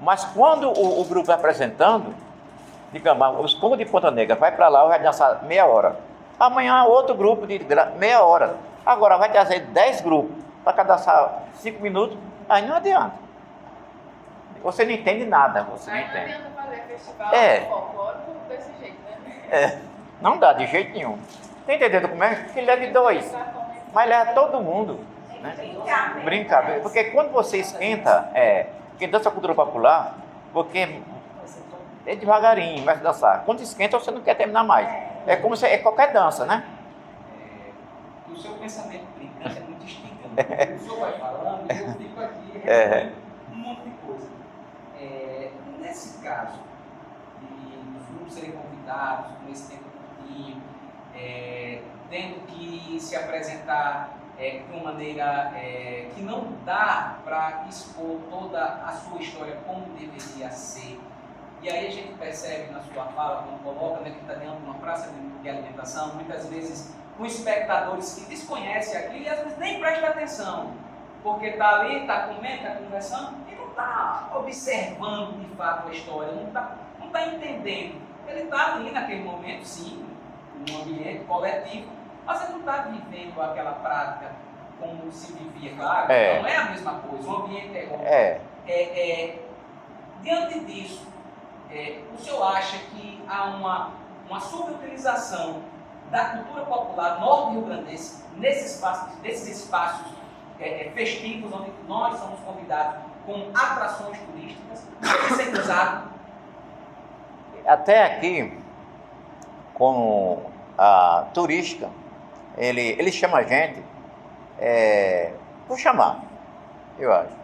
Mas 0.04 0.26
quando 0.26 0.68
o, 0.70 1.02
o 1.02 1.06
grupo 1.06 1.28
vai 1.28 1.36
apresentando, 1.38 2.14
digamos, 2.92 3.40
os 3.46 3.54
congos 3.54 3.78
de 3.78 3.86
Ponta 3.86 4.12
Negra 4.12 4.36
vai 4.36 4.52
para 4.52 4.68
lá, 4.68 4.84
vai 4.86 5.02
dançar 5.02 5.44
meia 5.44 5.66
hora. 5.66 5.96
Amanhã 6.38 6.84
outro 6.84 7.16
grupo 7.16 7.48
de 7.48 7.60
meia 7.98 8.22
hora. 8.22 8.58
Agora 8.86 9.18
vai 9.18 9.32
trazer 9.32 9.62
10 9.62 10.02
grupos 10.02 10.36
para 10.62 10.74
cada 10.74 10.98
5 11.54 11.82
minutos, 11.82 12.18
aí 12.50 12.68
não 12.68 12.76
adianta. 12.76 13.14
Você 14.62 14.84
não 14.84 14.92
entende 14.92 15.26
nada, 15.26 15.64
você 15.64 15.90
não 15.90 15.98
Aí 15.98 16.04
não 16.04 16.10
entende. 16.12 16.34
adianta 16.34 16.50
fazer 16.62 16.82
festival 16.88 17.34
É. 17.34 17.60
folclórico 17.62 18.32
desse 18.50 18.72
jeito, 18.80 18.98
né? 19.26 19.36
É, 19.52 19.78
não 20.22 20.38
dá 20.38 20.52
de 20.54 20.68
jeito 20.68 20.92
nenhum. 20.94 21.18
Tá 21.66 21.74
entendendo 21.76 22.10
como 22.10 22.24
é? 22.24 22.36
Que 22.54 22.60
leve 22.62 22.88
dois, 22.88 23.34
mas 23.94 24.10
leva 24.10 24.34
todo 24.34 24.60
mundo. 24.60 25.00
Né? 25.42 25.56
Brincar. 26.24 26.80
Porque 26.82 27.06
quando 27.06 27.32
você 27.32 27.58
esquenta, 27.58 28.30
é, 28.34 28.68
quem 29.04 29.10
dança 29.10 29.30
cultura 29.30 29.54
popular, 29.54 30.16
porque 30.54 31.02
é 32.06 32.16
devagarinho, 32.16 32.86
vai 32.86 32.98
dançar. 32.98 33.44
Quando 33.44 33.60
esquenta, 33.60 34.00
você 34.00 34.12
não 34.12 34.22
quer 34.22 34.36
terminar 34.36 34.64
mais. 34.64 34.88
É 35.28 35.36
como 35.36 35.58
se 35.58 35.66
é 35.66 35.78
qualquer 35.78 36.14
dança, 36.14 36.46
né? 36.46 36.66
É, 37.38 38.32
o 38.32 38.36
seu 38.38 38.54
pensamento 38.54 39.06
brincante 39.18 39.58
é 39.58 39.62
muito 39.62 39.84
instigante. 39.84 40.14
O 40.34 40.80
senhor 40.80 41.00
vai 41.00 41.20
falando 41.20 41.72
e 41.72 41.80
eu 41.80 41.94
fico 41.94 42.20
aqui 42.22 42.62
É. 42.68 43.12
um 43.52 43.56
monte 43.56 43.82
de 43.82 43.90
coisa. 44.06 44.28
É, 45.00 45.52
nesse 45.80 46.24
caso, 46.24 46.60
de 47.42 47.98
os 48.00 48.06
grupos 48.08 48.34
serem 48.34 48.54
convidados 48.54 49.32
com 49.38 49.52
esse 49.52 49.70
tempo 49.70 49.84
curtinho, 49.92 50.62
é, 51.14 51.82
tendo 52.10 52.48
que 52.48 52.98
se 53.00 53.16
apresentar 53.18 54.18
é, 54.38 54.60
de 54.60 54.74
uma 54.74 54.92
maneira 54.92 55.52
é, 55.56 56.10
que 56.14 56.22
não 56.22 56.54
dá 56.66 57.18
para 57.24 57.66
expor 57.70 58.20
toda 58.30 58.62
a 58.62 58.92
sua 58.92 59.20
história 59.22 59.58
como 59.66 59.86
deveria 59.98 60.50
ser. 60.50 61.00
E 61.62 61.70
aí 61.70 61.88
a 61.88 61.92
gente 61.92 62.14
percebe 62.14 62.72
na 62.72 62.82
sua 62.82 63.06
fala, 63.06 63.44
quando 63.44 63.64
coloca 63.64 64.02
né, 64.02 64.12
que 64.12 64.20
está 64.20 64.34
dentro 64.34 64.58
de 64.58 64.66
uma 64.66 64.76
praça 64.76 65.10
de, 65.42 65.50
alimentação, 65.50 66.16
muitas 66.16 66.48
vezes 66.48 66.94
com 67.18 67.26
espectadores 67.26 68.16
que 68.16 68.26
desconhecem 68.26 68.98
aquilo 68.98 69.24
e 69.24 69.30
às 69.30 69.40
vezes 69.40 69.58
nem 69.58 69.80
prestam 69.80 70.10
atenção, 70.10 70.74
porque 71.22 71.48
está 71.48 71.80
ali, 71.80 72.02
está 72.02 72.28
comendo, 72.28 72.56
está 72.56 72.76
conversando 72.76 73.36
e 73.50 73.56
não 73.56 73.70
está 73.70 74.32
observando 74.36 75.40
de 75.40 75.56
fato 75.56 75.88
a 75.88 75.92
história, 75.92 76.32
não 76.34 76.48
está 76.48 76.76
não 77.00 77.10
tá 77.10 77.28
entendendo. 77.28 78.02
Ele 78.28 78.44
está 78.44 78.74
ali 78.74 78.92
naquele 78.92 79.24
momento, 79.24 79.64
sim, 79.64 80.06
num 80.68 80.82
ambiente 80.82 81.24
coletivo, 81.26 81.90
mas 82.26 82.44
ele 82.44 82.54
não 82.54 82.60
está 82.60 82.78
vivendo 82.84 83.42
aquela 83.42 83.72
prática 83.74 84.32
como 84.80 85.12
se 85.12 85.34
vivia, 85.34 85.76
claro, 85.76 86.12
É. 86.12 86.42
não 86.42 86.48
é 86.48 86.56
a 86.58 86.66
mesma 86.66 86.94
coisa, 87.00 87.30
o 87.30 87.36
ambiente 87.38 87.78
é 87.78 87.88
outro. 87.90 88.06
É. 88.06 88.42
É, 88.68 88.82
é, 89.24 89.40
diante 90.22 90.60
disso, 90.62 91.08
é, 91.72 92.00
o 92.14 92.18
senhor 92.18 92.44
acha 92.44 92.78
que 92.78 93.22
há 93.28 93.46
uma, 93.46 93.92
uma 94.30 94.40
subutilização 94.40 95.62
da 96.12 96.26
cultura 96.26 96.66
popular 96.66 97.20
norte-rio-grandense 97.20 98.24
nesses 98.38 98.76
espaços, 98.76 99.20
nesses 99.22 99.64
espaços 99.64 100.14
é, 100.60 100.92
festivos 100.94 101.52
onde 101.54 101.72
nós 101.88 102.18
somos 102.20 102.40
convidados 102.42 103.02
com 103.26 103.50
atrações 103.54 104.18
turísticas, 104.20 104.86
ser 105.36 105.54
usado? 105.60 106.10
Até 107.66 108.04
aqui, 108.06 108.58
como 109.74 110.52
a 110.78 111.26
turística, 111.34 111.90
ele, 112.58 112.82
ele 112.82 113.12
chama 113.12 113.40
a 113.40 113.44
gente 113.44 113.84
é, 114.60 115.32
por 115.68 115.78
chamar, 115.78 116.22
eu 117.00 117.12
acho. 117.12 117.36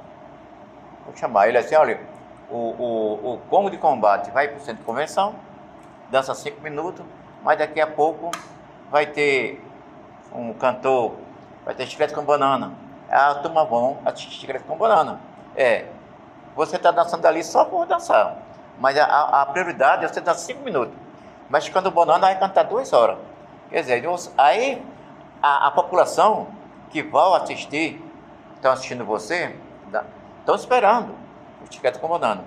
Por 1.05 1.17
chamar. 1.17 1.47
Ele 1.47 1.57
assim, 1.57 1.75
olha, 1.75 1.99
o, 2.49 2.55
o, 2.55 3.33
o 3.33 3.37
Congo 3.49 3.69
de 3.69 3.77
Combate 3.77 4.31
vai 4.31 4.47
para 4.47 4.57
o 4.57 4.59
centro 4.59 4.77
de 4.77 4.83
convenção, 4.83 5.35
dança 6.09 6.33
cinco 6.35 6.61
minutos, 6.61 7.05
mas 7.43 7.57
daqui 7.57 7.79
a 7.79 7.87
pouco 7.87 8.31
vai 8.91 9.05
ter 9.05 9.63
um 10.33 10.53
cantor 10.53 11.13
vai 11.69 11.75
ter 11.75 11.85
chiclete 11.85 12.13
com 12.13 12.23
banana. 12.23 12.73
A 13.09 13.35
turma 13.35 13.63
vão 13.63 13.99
assistir 14.05 14.31
chiclete 14.31 14.63
com 14.65 14.75
banana. 14.75 15.19
É, 15.55 15.85
você 16.55 16.77
está 16.77 16.89
dançando 16.89 17.25
ali 17.27 17.43
só 17.43 17.65
por 17.65 17.85
dançar. 17.85 18.37
Mas 18.79 18.97
a, 18.97 19.41
a 19.41 19.45
prioridade 19.45 20.03
é 20.03 20.07
você 20.07 20.19
dançar 20.19 20.45
cinco 20.45 20.63
minutos. 20.63 20.95
Mas 21.47 21.67
quando 21.69 21.87
o 21.87 21.91
banana 21.91 22.21
vai 22.21 22.39
cantar 22.39 22.63
duas 22.63 22.91
horas. 22.91 23.17
Quer 23.69 23.81
dizer, 23.81 24.03
aí 24.37 24.83
a, 25.41 25.67
a 25.67 25.71
população 25.71 26.47
que 26.89 27.01
vai 27.03 27.41
assistir, 27.41 28.03
estão 28.55 28.71
assistindo 28.71 29.05
você, 29.05 29.55
estão 30.39 30.55
esperando 30.55 31.15
o 31.61 31.73
chiclete 31.73 31.99
com 31.99 32.07
banana. 32.07 32.43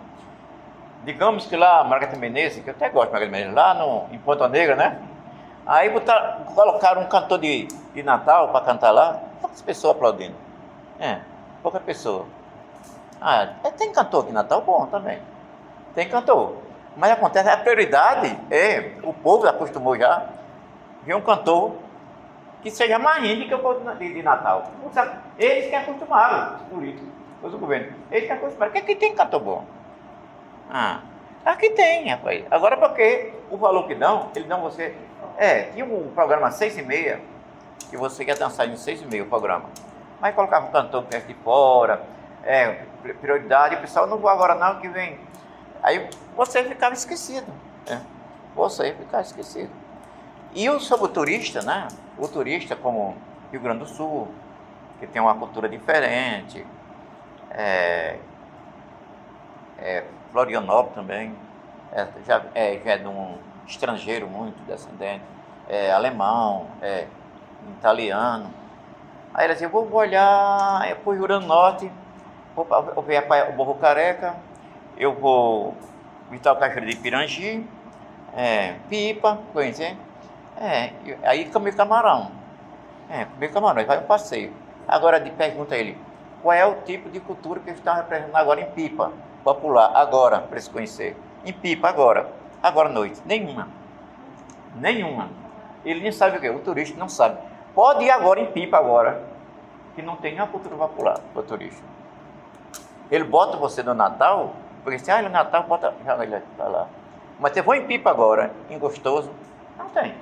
Digamos 1.04 1.46
que 1.46 1.56
lá, 1.56 1.82
Margarida 1.84 2.18
Menezes, 2.18 2.62
que 2.62 2.70
eu 2.70 2.74
até 2.74 2.88
gosto 2.88 3.08
de 3.08 3.12
Margarida 3.12 3.36
Menezes, 3.36 3.54
lá 3.54 3.74
no, 3.74 4.06
em 4.14 4.18
Ponta 4.18 4.48
Negra, 4.48 4.76
né? 4.76 5.00
Aí 5.66 5.90
botaram, 5.90 6.44
colocaram 6.44 7.02
um 7.02 7.06
cantor 7.06 7.38
de, 7.38 7.66
de 7.66 8.02
Natal 8.02 8.48
para 8.48 8.64
cantar 8.64 8.90
lá, 8.90 9.20
poucas 9.40 9.62
pessoas 9.62 9.96
aplaudindo. 9.96 10.34
É, 10.98 11.20
pouca 11.62 11.80
pessoa. 11.80 12.26
Ah, 13.20 13.54
é, 13.64 13.70
tem 13.70 13.92
cantor 13.92 14.22
aqui 14.22 14.30
em 14.30 14.34
Natal 14.34 14.60
bom 14.62 14.86
também. 14.86 15.20
Tem 15.94 16.08
cantor. 16.08 16.56
Mas 16.96 17.12
acontece, 17.12 17.48
a 17.48 17.56
prioridade 17.56 18.36
é, 18.50 18.96
o 19.02 19.12
povo 19.12 19.46
acostumou 19.46 19.96
já, 19.96 20.26
ver 21.04 21.14
um 21.14 21.20
cantor 21.20 21.72
que 22.62 22.70
seja 22.70 22.98
mais 22.98 23.22
lindo 23.22 23.46
que 23.46 23.54
o 23.54 23.58
povo 23.58 23.80
de, 23.94 24.14
de 24.14 24.22
Natal. 24.22 24.70
Eles 25.38 25.68
que 25.68 25.74
acostumaram, 25.74 26.56
os 26.56 26.62
políticos, 26.62 27.08
os 27.42 27.54
governos. 27.54 27.92
Eles 28.10 28.26
que 28.26 28.32
acostumaram. 28.32 28.72
Que 28.72 28.78
aqui 28.78 28.94
tem 28.94 29.14
cantor 29.14 29.40
bom. 29.40 29.64
Ah, 30.70 31.00
aqui 31.44 31.70
tem, 31.70 32.08
rapaz. 32.08 32.44
Agora 32.50 32.76
porque 32.76 33.32
o 33.50 33.56
valor 33.56 33.86
que 33.86 33.94
dão, 33.94 34.30
eles 34.34 34.48
dão 34.48 34.60
você 34.60 34.94
é, 35.36 35.64
tinha 35.72 35.84
um 35.84 36.10
programa 36.14 36.50
seis 36.50 36.78
e 36.78 36.82
meia, 36.82 37.20
que 37.90 37.96
você 37.96 38.24
quer 38.24 38.38
dançar 38.38 38.68
em 38.68 38.76
seis 38.76 39.02
e 39.02 39.06
meia 39.06 39.24
o 39.24 39.26
programa. 39.26 39.68
Mas 40.20 40.34
colocava 40.34 40.66
um 40.66 40.70
cantor 40.70 41.02
perto 41.04 41.26
de 41.26 41.34
fora, 41.34 42.00
é, 42.44 42.84
prioridade, 43.20 43.74
o 43.74 43.80
pessoal 43.80 44.06
não 44.06 44.18
vou 44.18 44.30
agora 44.30 44.54
não, 44.54 44.80
que 44.80 44.88
vem. 44.88 45.18
Aí 45.82 46.08
você 46.36 46.62
ficava 46.62 46.94
esquecido. 46.94 47.52
É, 47.88 47.98
você 48.54 48.94
ficava 48.94 49.22
esquecido. 49.22 49.81
E 50.54 50.68
o 50.68 50.78
sobre 50.78 51.06
o 51.06 51.08
turista, 51.08 51.62
né? 51.62 51.88
O 52.18 52.28
turista 52.28 52.76
como 52.76 53.16
Rio 53.50 53.60
Grande 53.60 53.80
do 53.80 53.86
Sul, 53.86 54.28
que 55.00 55.06
tem 55.06 55.20
uma 55.20 55.34
cultura 55.34 55.68
diferente, 55.68 56.66
é, 57.50 58.18
é, 59.78 60.04
Florianópolis 60.30 60.94
também, 60.94 61.34
é, 61.90 62.06
já, 62.26 62.42
é, 62.54 62.80
já 62.84 62.92
é 62.92 62.98
de 62.98 63.08
um 63.08 63.34
estrangeiro 63.66 64.26
muito 64.26 64.56
descendente, 64.66 65.24
é, 65.68 65.90
alemão, 65.90 66.66
é, 66.82 67.06
italiano. 67.78 68.50
Aí 69.34 69.50
ele 69.50 69.64
eu 69.64 69.70
vou 69.70 69.90
olhar 69.94 70.80
para 70.96 71.10
o 71.10 71.12
Rio 71.12 71.22
Grande 71.22 71.46
do 71.46 71.48
Norte, 71.48 71.90
vou, 72.54 72.66
vou 72.66 73.02
ver 73.02 73.24
o 73.50 73.56
Morro 73.56 73.74
Careca, 73.76 74.36
eu 74.98 75.14
vou 75.14 75.74
visitar 76.30 76.52
o 76.52 76.56
Cachoeiro 76.56 76.90
de 76.90 76.96
Pirangi, 76.96 77.66
é, 78.34 78.74
Pipa, 78.88 79.38
conhecer. 79.52 79.96
É, 80.56 80.92
aí 81.22 81.46
comer 81.46 81.74
camarão. 81.74 82.30
É, 83.10 83.24
comer 83.24 83.52
camarão, 83.52 83.84
vai 83.84 83.98
um 83.98 84.06
passeio. 84.06 84.52
Agora 84.86 85.20
pergunta 85.20 85.74
a 85.74 85.78
ele, 85.78 85.98
qual 86.42 86.52
é 86.52 86.66
o 86.66 86.82
tipo 86.82 87.08
de 87.08 87.20
cultura 87.20 87.60
que 87.60 87.70
eles 87.70 87.78
estão 87.78 87.94
representando 87.94 88.36
agora 88.36 88.60
em 88.60 88.70
Pipa, 88.72 89.12
popular, 89.44 89.92
agora, 89.94 90.40
para 90.40 90.56
eles 90.56 90.68
conhecer. 90.68 91.16
Em 91.44 91.52
Pipa, 91.52 91.88
agora. 91.88 92.32
Agora 92.62 92.88
à 92.88 92.92
noite, 92.92 93.20
nenhuma. 93.24 93.68
Nenhuma. 94.76 95.28
Ele 95.84 96.00
nem 96.00 96.12
sabe 96.12 96.36
o 96.36 96.40
que 96.40 96.46
é, 96.46 96.50
o 96.50 96.60
turista 96.60 96.98
não 96.98 97.08
sabe. 97.08 97.38
Pode 97.74 98.04
ir 98.04 98.10
agora 98.10 98.40
em 98.40 98.46
Pipa 98.46 98.76
agora, 98.76 99.22
que 99.94 100.02
não 100.02 100.16
tem 100.16 100.32
nenhuma 100.32 100.50
cultura 100.50 100.76
popular 100.76 101.18
para 101.32 101.40
o 101.40 101.42
turista. 101.42 101.82
Ele 103.10 103.24
bota 103.24 103.56
você 103.56 103.82
no 103.82 103.94
Natal, 103.94 104.54
porque 104.82 104.96
assim, 104.96 105.10
ah, 105.10 105.22
no 105.22 105.28
Natal 105.28 105.64
bota, 105.64 105.92
joga 106.04 106.24
ele 106.24 106.42
lá. 106.58 106.86
Mas 107.38 107.52
você 107.52 107.62
vai 107.62 107.78
em 107.78 107.86
Pipa 107.86 108.10
agora, 108.10 108.52
em 108.70 108.78
Gostoso, 108.78 109.30
não 109.76 109.88
tem. 109.90 110.14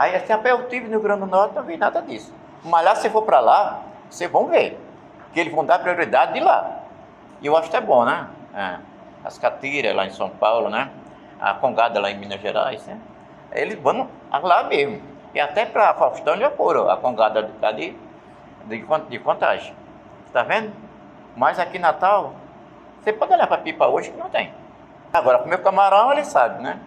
Aí 0.00 0.16
assim, 0.16 0.32
até 0.32 0.50
eu 0.50 0.66
tive 0.66 0.88
no 0.88 0.98
Grande 0.98 1.26
Norte, 1.26 1.54
não 1.54 1.62
vi 1.62 1.76
nada 1.76 2.00
disso. 2.00 2.32
Mas 2.64 2.82
lá, 2.82 2.94
se 2.94 3.10
for 3.10 3.20
para 3.20 3.38
lá, 3.38 3.82
vocês 4.08 4.30
vão 4.30 4.46
ver, 4.46 4.80
que 5.34 5.40
eles 5.40 5.52
vão 5.52 5.62
dar 5.62 5.78
prioridade 5.78 6.32
de 6.32 6.40
lá. 6.40 6.78
E 7.42 7.46
eu 7.46 7.54
acho 7.54 7.68
que 7.68 7.76
é 7.76 7.82
bom, 7.82 8.06
né? 8.06 8.26
É. 8.54 8.78
As 9.22 9.36
catiras 9.36 9.94
lá 9.94 10.06
em 10.06 10.10
São 10.10 10.30
Paulo, 10.30 10.70
né? 10.70 10.90
a 11.38 11.52
Congada 11.52 12.00
lá 12.00 12.10
em 12.10 12.16
Minas 12.18 12.40
Gerais, 12.40 12.86
né? 12.86 12.98
eles 13.52 13.78
vão 13.78 14.08
lá 14.30 14.62
mesmo. 14.62 15.02
E 15.34 15.40
até 15.40 15.66
para 15.66 15.92
Faustão 15.92 16.34
já 16.38 16.50
foram 16.50 16.88
a 16.88 16.96
Congada 16.96 17.42
de, 17.42 17.94
de, 18.64 18.86
de 19.10 19.18
contagem. 19.18 19.74
Está 20.26 20.42
vendo? 20.42 20.72
Mas 21.36 21.58
aqui 21.58 21.76
em 21.76 21.80
Natal, 21.80 22.32
você 23.02 23.12
pode 23.12 23.34
olhar 23.34 23.46
para 23.46 23.58
pipa 23.58 23.86
hoje 23.86 24.10
que 24.10 24.18
não 24.18 24.30
tem. 24.30 24.50
Agora, 25.12 25.44
meu 25.44 25.58
camarão, 25.58 26.10
ele 26.10 26.24
sabe, 26.24 26.62
né? 26.62 26.80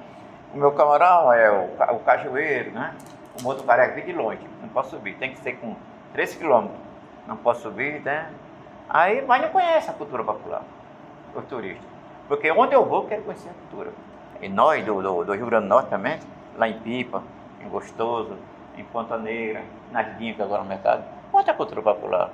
O 0.54 0.58
meu 0.58 0.72
camarão 0.74 1.34
é 1.34 1.52
o, 1.52 1.96
o 1.96 2.00
cajueiro, 2.02 2.72
né? 2.72 2.94
O 3.40 3.44
moto 3.44 3.64
careca 3.64 3.96
vem 3.96 4.06
de 4.06 4.14
longe, 4.14 4.48
não 4.62 4.70
posso 4.70 4.92
subir, 4.92 5.16
tem 5.16 5.32
que 5.32 5.40
ser 5.40 5.54
com 5.54 5.76
3 6.14 6.36
quilômetros. 6.36 6.80
Não 7.26 7.36
posso 7.36 7.62
subir, 7.62 8.02
né? 8.02 8.30
Aí, 8.88 9.26
mas 9.26 9.42
não 9.42 9.50
conhece 9.50 9.90
a 9.90 9.94
cultura 9.94 10.24
popular, 10.24 10.62
os 11.34 11.44
turistas. 11.46 11.86
Porque 12.28 12.52
onde 12.52 12.76
eu 12.76 12.86
vou, 12.86 13.02
eu 13.02 13.08
quero 13.08 13.24
conhecer 13.24 13.50
a 13.50 13.54
cultura. 13.54 13.92
E 14.42 14.48
nós 14.48 14.86
do, 14.86 15.02
do, 15.02 15.24
do, 15.24 15.34
Rio 15.34 15.48
Grande 15.48 15.66
do 15.66 15.70
Norte 15.70 15.90
também, 15.90 16.20
lá 16.56 16.68
em 16.68 16.80
Pipa, 16.80 17.24
em 17.60 17.68
Gostoso, 17.68 18.38
em 18.78 18.84
Ponta 18.84 19.18
Negra, 19.18 19.64
nas 19.92 20.18
Dinhas, 20.20 20.40
agora 20.40 20.62
no 20.62 20.70
mercado, 20.70 21.04
muita 21.32 21.54
cultura 21.56 21.82
popular. 21.82 22.30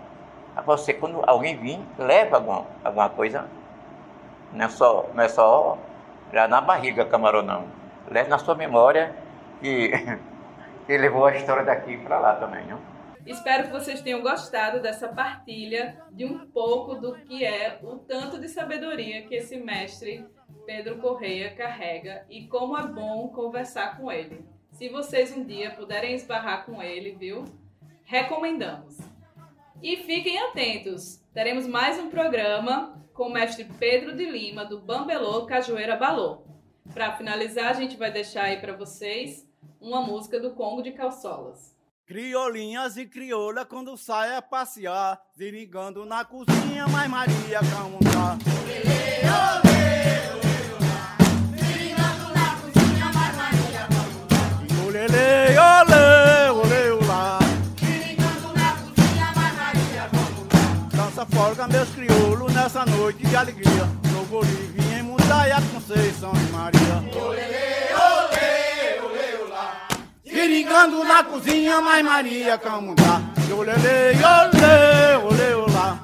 Você, 0.65 0.93
quando 0.93 1.23
alguém 1.25 1.55
vir, 1.55 1.79
leva 1.97 2.35
alguma, 2.35 2.65
alguma 2.83 3.07
coisa, 3.09 3.47
não 4.51 4.65
é 4.65 4.69
só, 4.69 5.05
não 5.13 5.23
é 5.23 5.29
só 5.29 5.77
já 6.33 6.47
na 6.49 6.59
barriga 6.59 7.05
camarão, 7.05 7.41
não. 7.41 7.78
Leve 8.09 8.29
na 8.29 8.37
sua 8.37 8.55
memória 8.55 9.15
que, 9.61 9.91
que 10.85 10.97
levou 10.97 11.25
a 11.25 11.35
história 11.35 11.63
daqui 11.63 11.97
para 11.97 12.19
lá 12.19 12.35
também, 12.35 12.65
não? 12.67 12.79
Espero 13.25 13.65
que 13.65 13.71
vocês 13.71 14.01
tenham 14.01 14.21
gostado 14.21 14.81
dessa 14.81 15.07
partilha 15.07 16.01
de 16.11 16.25
um 16.25 16.47
pouco 16.47 16.95
do 16.95 17.13
que 17.13 17.45
é 17.45 17.79
o 17.83 17.97
tanto 17.97 18.39
de 18.39 18.47
sabedoria 18.47 19.21
que 19.27 19.35
esse 19.35 19.57
mestre 19.57 20.25
Pedro 20.65 20.97
Correia 20.97 21.53
carrega 21.53 22.25
e 22.29 22.47
como 22.47 22.77
é 22.77 22.87
bom 22.87 23.27
conversar 23.29 23.97
com 23.97 24.11
ele. 24.11 24.43
Se 24.71 24.89
vocês 24.89 25.35
um 25.35 25.43
dia 25.43 25.71
puderem 25.71 26.15
esbarrar 26.15 26.65
com 26.65 26.81
ele, 26.81 27.11
viu? 27.11 27.45
Recomendamos. 28.03 28.97
E 29.81 29.97
fiquem 29.97 30.39
atentos, 30.39 31.23
teremos 31.33 31.67
mais 31.67 31.99
um 31.99 32.09
programa 32.09 32.99
com 33.13 33.23
o 33.23 33.31
mestre 33.31 33.65
Pedro 33.77 34.15
de 34.15 34.25
Lima 34.25 34.65
do 34.65 34.79
Bambelô 34.79 35.45
Cajueira 35.45 35.95
Balô. 35.95 36.48
Para 36.93 37.15
finalizar, 37.17 37.67
a 37.69 37.73
gente 37.73 37.95
vai 37.95 38.11
deixar 38.11 38.43
aí 38.43 38.57
para 38.57 38.73
vocês 38.73 39.45
uma 39.79 40.01
música 40.01 40.39
do 40.39 40.51
Congo 40.51 40.81
de 40.81 40.91
Calçolas. 40.91 41.77
Criolinhas 42.05 42.97
e 42.97 43.05
crioula 43.05 43.63
quando 43.63 43.95
sai 43.95 44.35
a 44.35 44.41
passear, 44.41 45.21
zirigando 45.37 46.05
na 46.05 46.25
cozinha, 46.25 46.87
mas 46.87 47.07
Maria 47.09 47.59
calma 47.71 47.99
tá. 48.11 48.37
Olê, 54.87 55.05
olê, 55.59 56.49
olê, 56.49 56.91
olá. 56.91 57.39
Brincando 57.79 58.53
na 58.55 58.71
cozinha, 58.73 59.31
mas 59.35 59.55
Maria 59.55 60.09
vamos 60.11 60.91
Dança 60.91 61.25
folga 61.27 61.67
meus 61.67 61.89
crioulos 61.89 62.53
nessa 62.53 62.85
noite 62.87 63.23
de 63.25 63.35
alegria. 63.35 63.85
No 64.11 64.25
Bolívia, 64.25 64.78
em 65.29 65.31
Mundaia, 65.31 65.61
Conceição 65.71 66.31
e 66.33 66.51
Maria. 66.51 67.21
Olê, 67.21 67.93
olê, 67.93 68.99
olê, 69.05 69.43
olá. 69.43 69.87
Brincando 70.25 71.03
na 71.03 71.23
cozinha, 71.23 71.81
mas 71.81 72.03
Maria 72.03 72.57
Camundá. 72.57 73.21
Olê, 73.55 73.73
olê, 73.73 75.17
olê, 75.23 75.53
olá. 75.53 75.99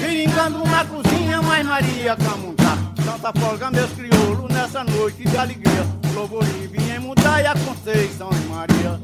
Brincando 0.00 0.64
na 0.64 0.84
cozinha, 0.84 1.40
mas 1.42 1.64
Maria 1.64 2.16
Camundá. 2.16 2.76
Dança 2.96 3.32
folga 3.38 3.70
meus 3.70 3.92
crioulos 3.92 4.52
nessa 4.52 4.82
noite 4.82 5.22
de 5.22 5.36
alegria. 5.36 5.86
Globo 6.12 6.40
Bolívia, 6.40 6.96
em 6.96 6.98
Mundaia, 6.98 7.54
Conceição 7.64 8.30
e 8.32 8.48
Maria. 8.48 9.00